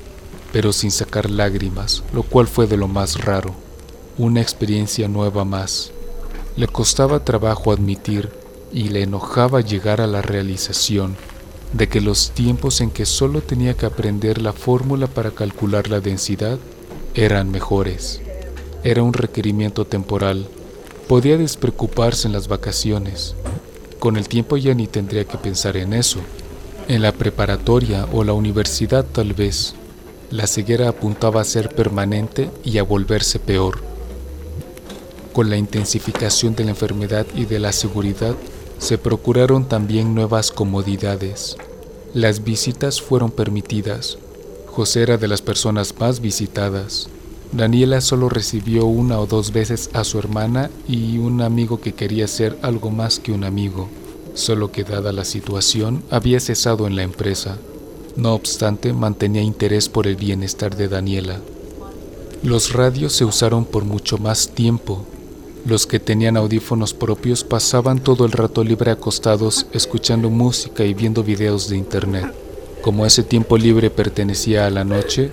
pero 0.52 0.72
sin 0.72 0.90
sacar 0.90 1.30
lágrimas, 1.30 2.02
lo 2.12 2.22
cual 2.22 2.46
fue 2.46 2.66
de 2.66 2.76
lo 2.76 2.88
más 2.88 3.24
raro, 3.24 3.54
una 4.18 4.40
experiencia 4.40 5.08
nueva 5.08 5.44
más. 5.44 5.92
Le 6.56 6.68
costaba 6.68 7.24
trabajo 7.24 7.72
admitir 7.72 8.30
y 8.72 8.90
le 8.90 9.02
enojaba 9.02 9.60
llegar 9.60 10.00
a 10.00 10.06
la 10.06 10.22
realización 10.22 11.16
de 11.72 11.88
que 11.88 12.00
los 12.00 12.32
tiempos 12.32 12.80
en 12.80 12.90
que 12.90 13.06
solo 13.06 13.40
tenía 13.40 13.74
que 13.74 13.86
aprender 13.86 14.40
la 14.40 14.52
fórmula 14.52 15.06
para 15.06 15.30
calcular 15.30 15.88
la 15.88 16.00
densidad 16.00 16.58
eran 17.14 17.50
mejores. 17.50 18.20
Era 18.84 19.02
un 19.02 19.14
requerimiento 19.14 19.86
temporal 19.86 20.48
Podía 21.12 21.36
despreocuparse 21.36 22.26
en 22.26 22.32
las 22.32 22.48
vacaciones. 22.48 23.34
Con 23.98 24.16
el 24.16 24.28
tiempo 24.28 24.56
ya 24.56 24.72
ni 24.72 24.86
tendría 24.86 25.24
que 25.24 25.36
pensar 25.36 25.76
en 25.76 25.92
eso. 25.92 26.20
En 26.88 27.02
la 27.02 27.12
preparatoria 27.12 28.06
o 28.12 28.24
la 28.24 28.32
universidad 28.32 29.04
tal 29.04 29.34
vez. 29.34 29.74
La 30.32 30.46
ceguera 30.46 30.88
apuntaba 30.88 31.42
a 31.42 31.44
ser 31.44 31.68
permanente 31.68 32.50
y 32.64 32.78
a 32.78 32.82
volverse 32.84 33.38
peor. 33.38 33.80
Con 35.34 35.50
la 35.50 35.58
intensificación 35.58 36.54
de 36.54 36.64
la 36.64 36.70
enfermedad 36.70 37.26
y 37.34 37.44
de 37.44 37.58
la 37.58 37.70
seguridad, 37.70 38.34
se 38.78 38.96
procuraron 38.96 39.68
también 39.68 40.14
nuevas 40.14 40.50
comodidades. 40.50 41.58
Las 42.14 42.44
visitas 42.44 43.02
fueron 43.02 43.30
permitidas. 43.30 44.16
José 44.68 45.02
era 45.02 45.18
de 45.18 45.28
las 45.28 45.42
personas 45.42 45.94
más 46.00 46.20
visitadas. 46.20 47.10
Daniela 47.52 48.00
solo 48.00 48.30
recibió 48.30 48.86
una 48.86 49.20
o 49.20 49.26
dos 49.26 49.52
veces 49.52 49.90
a 49.92 50.02
su 50.02 50.18
hermana 50.18 50.70
y 50.88 51.18
un 51.18 51.42
amigo 51.42 51.78
que 51.78 51.92
quería 51.92 52.26
ser 52.26 52.58
algo 52.62 52.90
más 52.90 53.20
que 53.20 53.32
un 53.32 53.44
amigo, 53.44 53.90
solo 54.32 54.72
que 54.72 54.82
dada 54.82 55.12
la 55.12 55.26
situación 55.26 56.02
había 56.08 56.40
cesado 56.40 56.86
en 56.86 56.96
la 56.96 57.02
empresa. 57.02 57.58
No 58.16 58.34
obstante, 58.34 58.92
mantenía 58.92 59.42
interés 59.42 59.88
por 59.88 60.06
el 60.06 60.16
bienestar 60.16 60.76
de 60.76 60.88
Daniela. 60.88 61.40
Los 62.42 62.72
radios 62.72 63.12
se 63.12 63.24
usaron 63.24 63.64
por 63.64 63.84
mucho 63.84 64.18
más 64.18 64.50
tiempo. 64.50 65.04
Los 65.64 65.86
que 65.86 66.00
tenían 66.00 66.36
audífonos 66.36 66.92
propios 66.92 67.44
pasaban 67.44 68.00
todo 68.00 68.24
el 68.24 68.32
rato 68.32 68.64
libre 68.64 68.90
acostados 68.90 69.66
escuchando 69.72 70.28
música 70.28 70.84
y 70.84 70.92
viendo 70.92 71.22
videos 71.22 71.68
de 71.68 71.76
internet. 71.76 72.32
Como 72.82 73.06
ese 73.06 73.22
tiempo 73.22 73.56
libre 73.56 73.90
pertenecía 73.90 74.66
a 74.66 74.70
la 74.70 74.82
noche, 74.82 75.30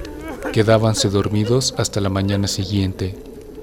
Quedábanse 0.53 1.09
dormidos 1.09 1.75
hasta 1.77 2.01
la 2.01 2.09
mañana 2.09 2.47
siguiente. 2.47 3.15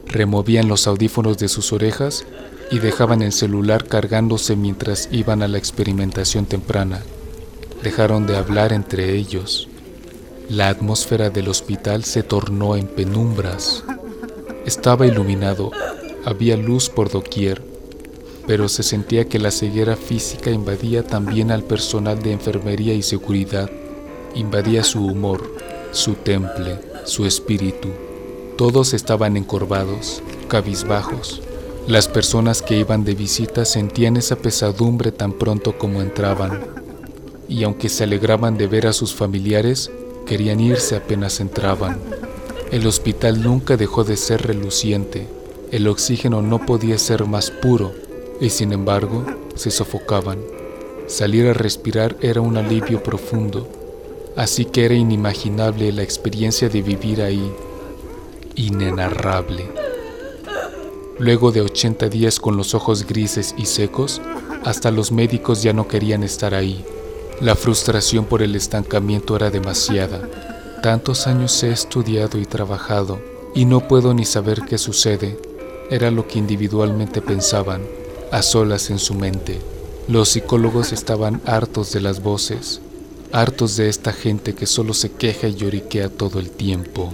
Removían 0.06 0.68
los 0.68 0.86
audífonos 0.86 1.36
de 1.36 1.48
sus 1.48 1.72
orejas 1.72 2.24
y 2.70 2.78
dejaban 2.78 3.22
el 3.22 3.32
celular 3.32 3.86
cargándose 3.86 4.54
mientras 4.54 5.08
iban 5.10 5.42
a 5.42 5.48
la 5.48 5.58
experimentación 5.58 6.46
temprana. 6.46 7.02
Dejaron 7.82 8.26
de 8.26 8.36
hablar 8.36 8.72
entre 8.72 9.14
ellos. 9.14 9.68
La 10.48 10.68
atmósfera 10.68 11.30
del 11.30 11.48
hospital 11.48 12.04
se 12.04 12.22
tornó 12.22 12.76
en 12.76 12.86
penumbras. 12.86 13.84
Estaba 14.64 15.06
iluminado, 15.06 15.70
había 16.24 16.56
luz 16.56 16.88
por 16.88 17.10
doquier, 17.10 17.62
pero 18.46 18.68
se 18.68 18.82
sentía 18.82 19.28
que 19.28 19.38
la 19.38 19.50
ceguera 19.50 19.96
física 19.96 20.50
invadía 20.50 21.04
también 21.04 21.50
al 21.50 21.64
personal 21.64 22.22
de 22.22 22.32
enfermería 22.32 22.94
y 22.94 23.02
seguridad, 23.02 23.70
invadía 24.34 24.84
su 24.84 25.04
humor, 25.04 25.52
su 25.92 26.14
temple, 26.14 26.78
su 27.04 27.26
espíritu. 27.26 27.88
Todos 28.56 28.94
estaban 28.94 29.36
encorvados, 29.36 30.22
cabizbajos. 30.48 31.42
Las 31.86 32.08
personas 32.08 32.62
que 32.62 32.78
iban 32.78 33.04
de 33.04 33.14
visita 33.14 33.64
sentían 33.64 34.16
esa 34.16 34.36
pesadumbre 34.36 35.12
tan 35.12 35.32
pronto 35.32 35.76
como 35.78 36.02
entraban, 36.02 36.85
y 37.48 37.64
aunque 37.64 37.88
se 37.88 38.04
alegraban 38.04 38.56
de 38.56 38.66
ver 38.66 38.86
a 38.86 38.92
sus 38.92 39.14
familiares, 39.14 39.90
querían 40.26 40.60
irse 40.60 40.96
apenas 40.96 41.40
entraban. 41.40 41.98
El 42.72 42.86
hospital 42.86 43.42
nunca 43.42 43.76
dejó 43.76 44.04
de 44.04 44.16
ser 44.16 44.42
reluciente, 44.42 45.26
el 45.70 45.88
oxígeno 45.88 46.42
no 46.42 46.64
podía 46.64 46.98
ser 46.98 47.26
más 47.26 47.50
puro, 47.50 47.92
y 48.40 48.50
sin 48.50 48.72
embargo 48.72 49.24
se 49.54 49.70
sofocaban. 49.70 50.38
Salir 51.06 51.46
a 51.46 51.52
respirar 51.54 52.16
era 52.20 52.40
un 52.40 52.56
alivio 52.56 53.02
profundo, 53.02 53.68
así 54.36 54.64
que 54.64 54.84
era 54.84 54.94
inimaginable 54.94 55.92
la 55.92 56.02
experiencia 56.02 56.68
de 56.68 56.82
vivir 56.82 57.22
ahí, 57.22 57.52
inenarrable. 58.56 59.70
Luego 61.18 61.52
de 61.52 61.62
80 61.62 62.08
días 62.08 62.38
con 62.40 62.56
los 62.56 62.74
ojos 62.74 63.06
grises 63.06 63.54
y 63.56 63.66
secos, 63.66 64.20
hasta 64.64 64.90
los 64.90 65.12
médicos 65.12 65.62
ya 65.62 65.72
no 65.72 65.88
querían 65.88 66.22
estar 66.22 66.54
ahí. 66.54 66.84
La 67.40 67.54
frustración 67.54 68.24
por 68.24 68.42
el 68.42 68.56
estancamiento 68.56 69.36
era 69.36 69.50
demasiada. 69.50 70.26
Tantos 70.82 71.26
años 71.26 71.62
he 71.62 71.70
estudiado 71.70 72.38
y 72.38 72.46
trabajado 72.46 73.20
y 73.54 73.66
no 73.66 73.86
puedo 73.86 74.14
ni 74.14 74.24
saber 74.24 74.62
qué 74.62 74.78
sucede. 74.78 75.38
Era 75.90 76.10
lo 76.10 76.26
que 76.26 76.38
individualmente 76.38 77.20
pensaban 77.20 77.82
a 78.32 78.40
solas 78.40 78.88
en 78.88 78.98
su 78.98 79.14
mente. 79.14 79.60
Los 80.08 80.30
psicólogos 80.30 80.92
estaban 80.92 81.42
hartos 81.44 81.92
de 81.92 82.00
las 82.00 82.22
voces, 82.22 82.80
hartos 83.32 83.76
de 83.76 83.90
esta 83.90 84.14
gente 84.14 84.54
que 84.54 84.66
solo 84.66 84.94
se 84.94 85.12
queja 85.12 85.46
y 85.46 85.56
lloriquea 85.56 86.08
todo 86.08 86.38
el 86.38 86.48
tiempo. 86.48 87.12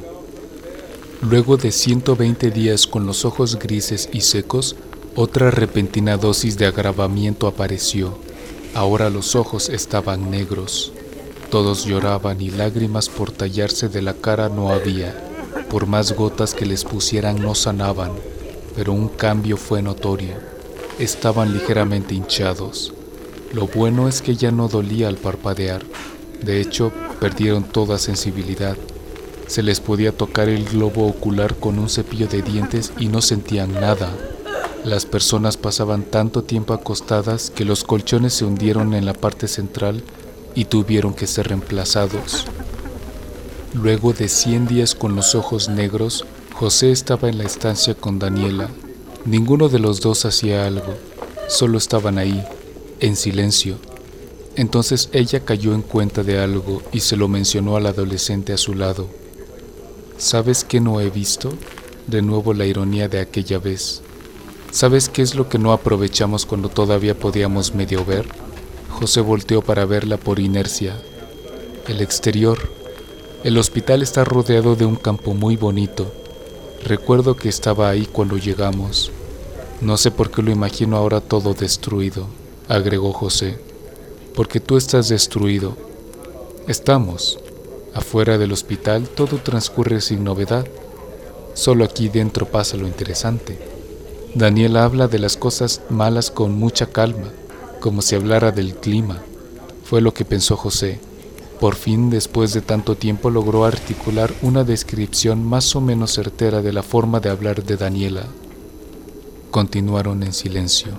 Luego 1.21 1.57
de 1.57 1.73
120 1.73 2.53
días 2.53 2.87
con 2.87 3.07
los 3.07 3.25
ojos 3.25 3.59
grises 3.59 4.09
y 4.13 4.21
secos, 4.21 4.77
otra 5.17 5.51
repentina 5.51 6.17
dosis 6.17 6.59
de 6.59 6.67
agravamiento 6.67 7.49
apareció. 7.49 8.17
Ahora 8.75 9.11
los 9.11 9.37
ojos 9.37 9.69
estaban 9.69 10.31
negros. 10.31 10.93
Todos 11.51 11.85
lloraban 11.85 12.41
y 12.41 12.51
lágrimas 12.51 13.09
por 13.09 13.31
tallarse 13.31 13.89
de 13.89 14.03
la 14.03 14.15
cara 14.15 14.49
no 14.49 14.71
había. 14.71 15.15
Por 15.69 15.87
más 15.87 16.13
gotas 16.13 16.55
que 16.55 16.67
les 16.67 16.85
pusieran 16.85 17.41
no 17.41 17.55
sanaban, 17.55 18.13
pero 18.75 18.93
un 18.93 19.09
cambio 19.09 19.57
fue 19.57 19.83
notorio 19.83 20.53
estaban 20.99 21.53
ligeramente 21.53 22.15
hinchados. 22.15 22.93
Lo 23.53 23.67
bueno 23.67 24.09
es 24.09 24.23
que 24.23 24.37
ya 24.37 24.51
no 24.51 24.69
dolía 24.69 25.09
al 25.09 25.17
parpadear. 25.17 25.83
De 26.43 26.61
hecho, 26.61 26.93
perdieron 27.21 27.65
toda 27.65 27.99
sensibilidad. 27.99 28.77
Se 29.47 29.63
les 29.63 29.81
podía 29.81 30.13
tocar 30.13 30.49
el 30.49 30.65
globo 30.65 31.07
ocular 31.07 31.57
con 31.57 31.79
un 31.79 31.89
cepillo 31.89 32.27
de 32.27 32.43
dientes 32.43 32.93
y 32.99 33.07
no 33.07 33.21
sentían 33.21 33.73
nada. 33.75 34.11
Las 34.85 35.07
personas 35.07 35.57
pasaban 35.57 36.03
tanto 36.03 36.42
tiempo 36.42 36.75
acostadas 36.75 37.51
que 37.51 37.64
los 37.64 37.85
colchones 37.85 38.35
se 38.35 38.45
hundieron 38.45 38.95
en 38.95 39.05
la 39.05 39.14
parte 39.14 39.49
central 39.49 40.03
y 40.55 40.66
tuvieron 40.66 41.14
que 41.14 41.27
ser 41.27 41.49
reemplazados. 41.49 42.47
Luego 43.75 44.12
de 44.12 44.29
100 44.29 44.66
días 44.66 44.95
con 44.95 45.14
los 45.16 45.35
ojos 45.35 45.68
negros, 45.68 46.25
José 46.55 46.92
estaba 46.92 47.29
en 47.29 47.38
la 47.38 47.45
estancia 47.45 47.95
con 47.95 48.18
Daniela, 48.18 48.68
Ninguno 49.25 49.68
de 49.68 49.79
los 49.79 50.01
dos 50.01 50.25
hacía 50.25 50.66
algo, 50.66 50.95
solo 51.49 51.79
estaban 51.79 52.18
ahí, 52.18 52.45
en 52.99 53.14
silencio. 53.14 53.77
Entonces 54.57 55.11
ella 55.12 55.45
cayó 55.45 55.75
en 55.75 55.83
cuenta 55.83 56.25
de 56.25 56.40
algo 56.40 56.83
y 56.90 57.01
se 57.01 57.16
lo 57.16 57.29
mencionó 57.29 57.77
al 57.77 57.87
adolescente 57.87 58.53
a 58.53 58.57
su 58.57 58.75
lado. 58.75 59.07
¿Sabes 60.18 60.64
qué 60.64 60.81
no 60.81 61.01
he 61.01 61.09
visto? 61.09 61.53
De 62.09 62.21
nuevo 62.21 62.53
la 62.53 62.66
ironía 62.66 63.09
de 63.09 63.21
aquella 63.21 63.61
vez. 63.61 64.03
¿Sabes 64.73 65.11
qué 65.11 65.21
es 65.21 65.35
lo 65.35 65.51
que 65.51 65.59
no 65.59 65.75
aprovechamos 65.75 66.47
cuando 66.47 66.71
todavía 66.71 67.15
podíamos 67.15 67.75
medio 67.75 68.07
ver? 68.07 68.25
José 68.89 69.21
volteó 69.21 69.61
para 69.61 69.85
verla 69.85 70.17
por 70.17 70.39
inercia. 70.39 70.97
El 71.87 72.01
exterior. 72.01 72.59
El 73.45 73.59
hospital 73.59 74.01
está 74.01 74.25
rodeado 74.25 74.75
de 74.75 74.87
un 74.87 74.97
campo 74.97 75.35
muy 75.35 75.57
bonito. 75.57 76.11
Recuerdo 76.87 77.37
que 77.37 77.51
estaba 77.51 77.91
ahí 77.91 78.07
cuando 78.07 78.39
llegamos. 78.39 79.13
No 79.83 79.99
sé 79.99 80.11
por 80.11 80.31
qué 80.31 80.41
lo 80.41 80.51
imagino 80.51 80.97
ahora 80.97 81.21
todo 81.21 81.53
destruido, 81.53 82.29
agregó 82.67 83.13
José. 83.13 83.59
Porque 84.35 84.59
tú 84.59 84.79
estás 84.79 85.11
destruido. 85.11 85.77
Estamos. 86.67 87.39
Afuera 87.93 88.39
del 88.39 88.53
hospital 88.53 89.07
todo 89.07 89.37
transcurre 89.37 90.01
sin 90.01 90.25
novedad. 90.25 90.67
Solo 91.53 91.85
aquí 91.85 92.09
dentro 92.09 92.47
pasa 92.47 92.79
lo 92.79 92.87
interesante. 92.87 93.72
Daniel 94.35 94.79
habla 94.79 95.09
de 95.09 95.18
las 95.18 95.37
cosas 95.37 95.83
malas 95.90 96.31
con 96.31 96.59
mucha 96.59 96.87
calma, 96.87 97.29
como 97.81 98.01
si 98.01 98.14
hablara 98.14 98.51
del 98.51 98.75
clima. 98.75 99.21
Fue 99.85 100.01
lo 100.01 100.14
que 100.14 100.25
pensó 100.25 100.57
José. 100.57 101.01
Por 101.61 101.75
fin, 101.75 102.09
después 102.09 102.55
de 102.55 102.62
tanto 102.62 102.97
tiempo, 102.97 103.29
logró 103.29 103.66
articular 103.66 104.33
una 104.40 104.64
descripción 104.64 105.45
más 105.45 105.77
o 105.77 105.83
menos 105.83 106.12
certera 106.12 106.62
de 106.62 106.73
la 106.73 106.83
forma 106.83 107.21
de 107.21 107.29
hablar 107.29 107.62
de 107.62 107.77
Daniela. 107.77 108.25
Continuaron 109.51 110.23
en 110.23 110.33
silencio. 110.33 110.92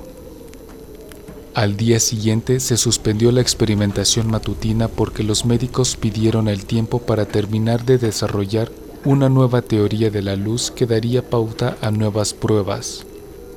Al 1.56 1.76
día 1.76 2.00
siguiente 2.00 2.60
se 2.60 2.78
suspendió 2.78 3.32
la 3.32 3.41
experimentación 3.41 4.28
matutina 4.30 4.88
porque 4.88 5.24
los 5.24 5.43
médicos 5.43 5.96
pidieron 5.96 6.48
el 6.48 6.65
tiempo 6.65 7.00
para 7.00 7.26
terminar 7.26 7.84
de 7.84 7.98
desarrollar 7.98 8.72
una 9.06 9.28
nueva 9.28 9.63
teoría 9.63 10.12
de 10.12 10.22
la 10.22 10.36
luz 10.36 10.69
que 10.69 10.86
daría 10.86 11.28
pauta 11.28 11.78
a 11.82 11.89
nuevas 11.89 12.34
pruebas. 12.34 13.06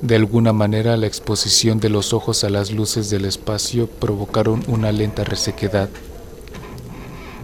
De 0.02 0.16
alguna 0.16 0.52
manera 0.52 0.96
la 0.96 1.06
exposición 1.06 1.80
de 1.80 1.88
los 1.88 2.12
ojos 2.12 2.44
a 2.44 2.50
las 2.50 2.70
luces 2.70 3.10
del 3.10 3.24
espacio 3.24 3.86
provocaron 3.86 4.62
una 4.68 4.92
lenta 4.92 5.24
resequedad 5.24 5.88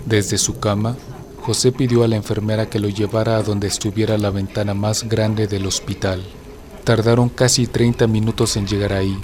desde 0.06 0.36
su 0.36 0.58
cama, 0.58 0.96
José 1.42 1.70
pidió 1.70 2.02
a 2.02 2.08
la 2.08 2.16
enfermera 2.16 2.68
que 2.68 2.80
lo 2.80 2.88
llevara 2.88 3.36
a 3.36 3.42
donde 3.42 3.68
estuviera 3.68 4.18
la 4.18 4.30
ventana 4.30 4.74
más 4.74 5.08
grande 5.08 5.46
del 5.46 5.66
hospital. 5.66 6.22
Tardaron 6.84 7.28
casi 7.28 7.66
30 7.66 8.08
minutos 8.08 8.56
en 8.56 8.66
llegar 8.66 8.92
ahí. 8.92 9.16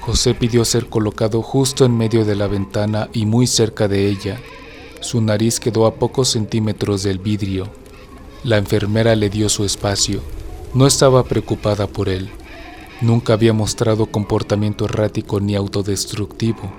José 0.00 0.34
pidió 0.34 0.64
ser 0.64 0.86
colocado 0.86 1.42
justo 1.42 1.84
en 1.84 1.96
medio 1.96 2.24
de 2.24 2.36
la 2.36 2.48
ventana 2.48 3.08
y 3.12 3.24
muy 3.24 3.46
cerca 3.46 3.88
de 3.88 4.08
ella. 4.08 4.38
Su 5.00 5.22
nariz 5.22 5.58
quedó 5.58 5.86
a 5.86 5.94
pocos 5.94 6.28
centímetros 6.28 7.02
del 7.02 7.18
vidrio. 7.18 7.70
La 8.44 8.58
enfermera 8.58 9.16
le 9.16 9.30
dio 9.30 9.48
su 9.48 9.64
espacio. 9.64 10.20
No 10.74 10.86
estaba 10.86 11.24
preocupada 11.24 11.86
por 11.86 12.10
él. 12.10 12.30
Nunca 13.02 13.32
había 13.32 13.54
mostrado 13.54 14.04
comportamiento 14.06 14.84
errático 14.84 15.40
ni 15.40 15.54
autodestructivo. 15.54 16.70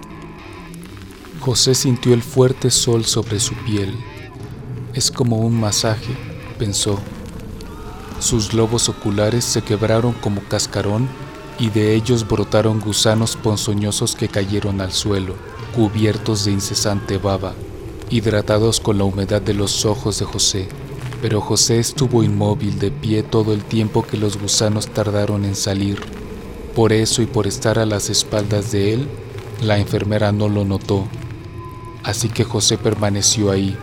José 1.40 1.74
sintió 1.74 2.14
el 2.14 2.22
fuerte 2.22 2.70
sol 2.70 3.06
sobre 3.06 3.40
su 3.40 3.56
piel. 3.56 3.92
Es 4.94 5.10
como 5.10 5.38
un 5.38 5.60
masaje, 5.60 6.16
pensó. 6.60 7.00
Sus 8.20 8.52
globos 8.52 8.88
oculares 8.88 9.44
se 9.44 9.64
quebraron 9.64 10.14
como 10.14 10.42
cascarón 10.42 11.10
y 11.58 11.70
de 11.70 11.96
ellos 11.96 12.28
brotaron 12.28 12.80
gusanos 12.80 13.36
ponzoñosos 13.36 14.16
que 14.16 14.28
cayeron 14.28 14.80
al 14.80 14.92
suelo, 14.92 15.34
cubiertos 15.76 16.46
de 16.46 16.52
incesante 16.52 17.18
baba, 17.18 17.56
hidratados 18.12 18.80
con 18.80 19.00
la 19.00 19.06
humedad 19.06 19.42
de 19.42 19.56
los 19.56 19.86
ojos 19.86 20.20
de 20.20 20.26
José. 20.26 20.70
Pero 21.22 21.42
José 21.42 21.80
estuvo 21.80 22.24
inmóvil 22.24 22.80
de 22.80 22.92
pie 22.92 23.24
todo 23.24 23.54
el 23.54 23.64
tiempo 23.64 24.04
que 24.04 24.18
los 24.18 24.40
gusanos 24.40 24.88
tardaron 24.88 25.46
en 25.46 25.56
salir. 25.56 26.00
Por 26.76 26.94
eso 26.94 27.22
y 27.22 27.26
por 27.26 27.48
estar 27.48 27.80
a 27.80 27.86
las 27.86 28.10
espaldas 28.10 28.72
de 28.72 28.94
él, 28.94 29.08
la 29.62 29.78
enfermera 29.78 30.32
no 30.32 30.50
lo 30.50 30.66
notó 30.66 31.06
Así 32.04 32.30
que 32.30 32.44
José 32.44 32.78
permaneció 32.78 33.52
ahí, 33.52 33.78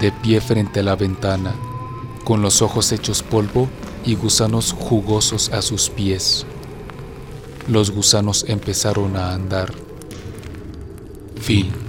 de 0.00 0.10
pie 0.10 0.40
frente 0.40 0.80
a 0.80 0.82
la 0.82 0.96
ventana, 0.96 1.54
con 2.24 2.42
los 2.42 2.60
ojos 2.60 2.90
hechos 2.92 3.22
polvo 3.22 3.68
y 4.04 4.14
gusanos 4.14 4.72
jugosos 4.72 5.50
a 5.50 5.62
sus 5.62 5.88
pies. 5.88 6.44
Los 7.68 7.90
gusanos 7.90 8.44
empezaron 8.48 9.16
a 9.16 9.32
andar. 9.32 9.72
Fin. 11.40 11.85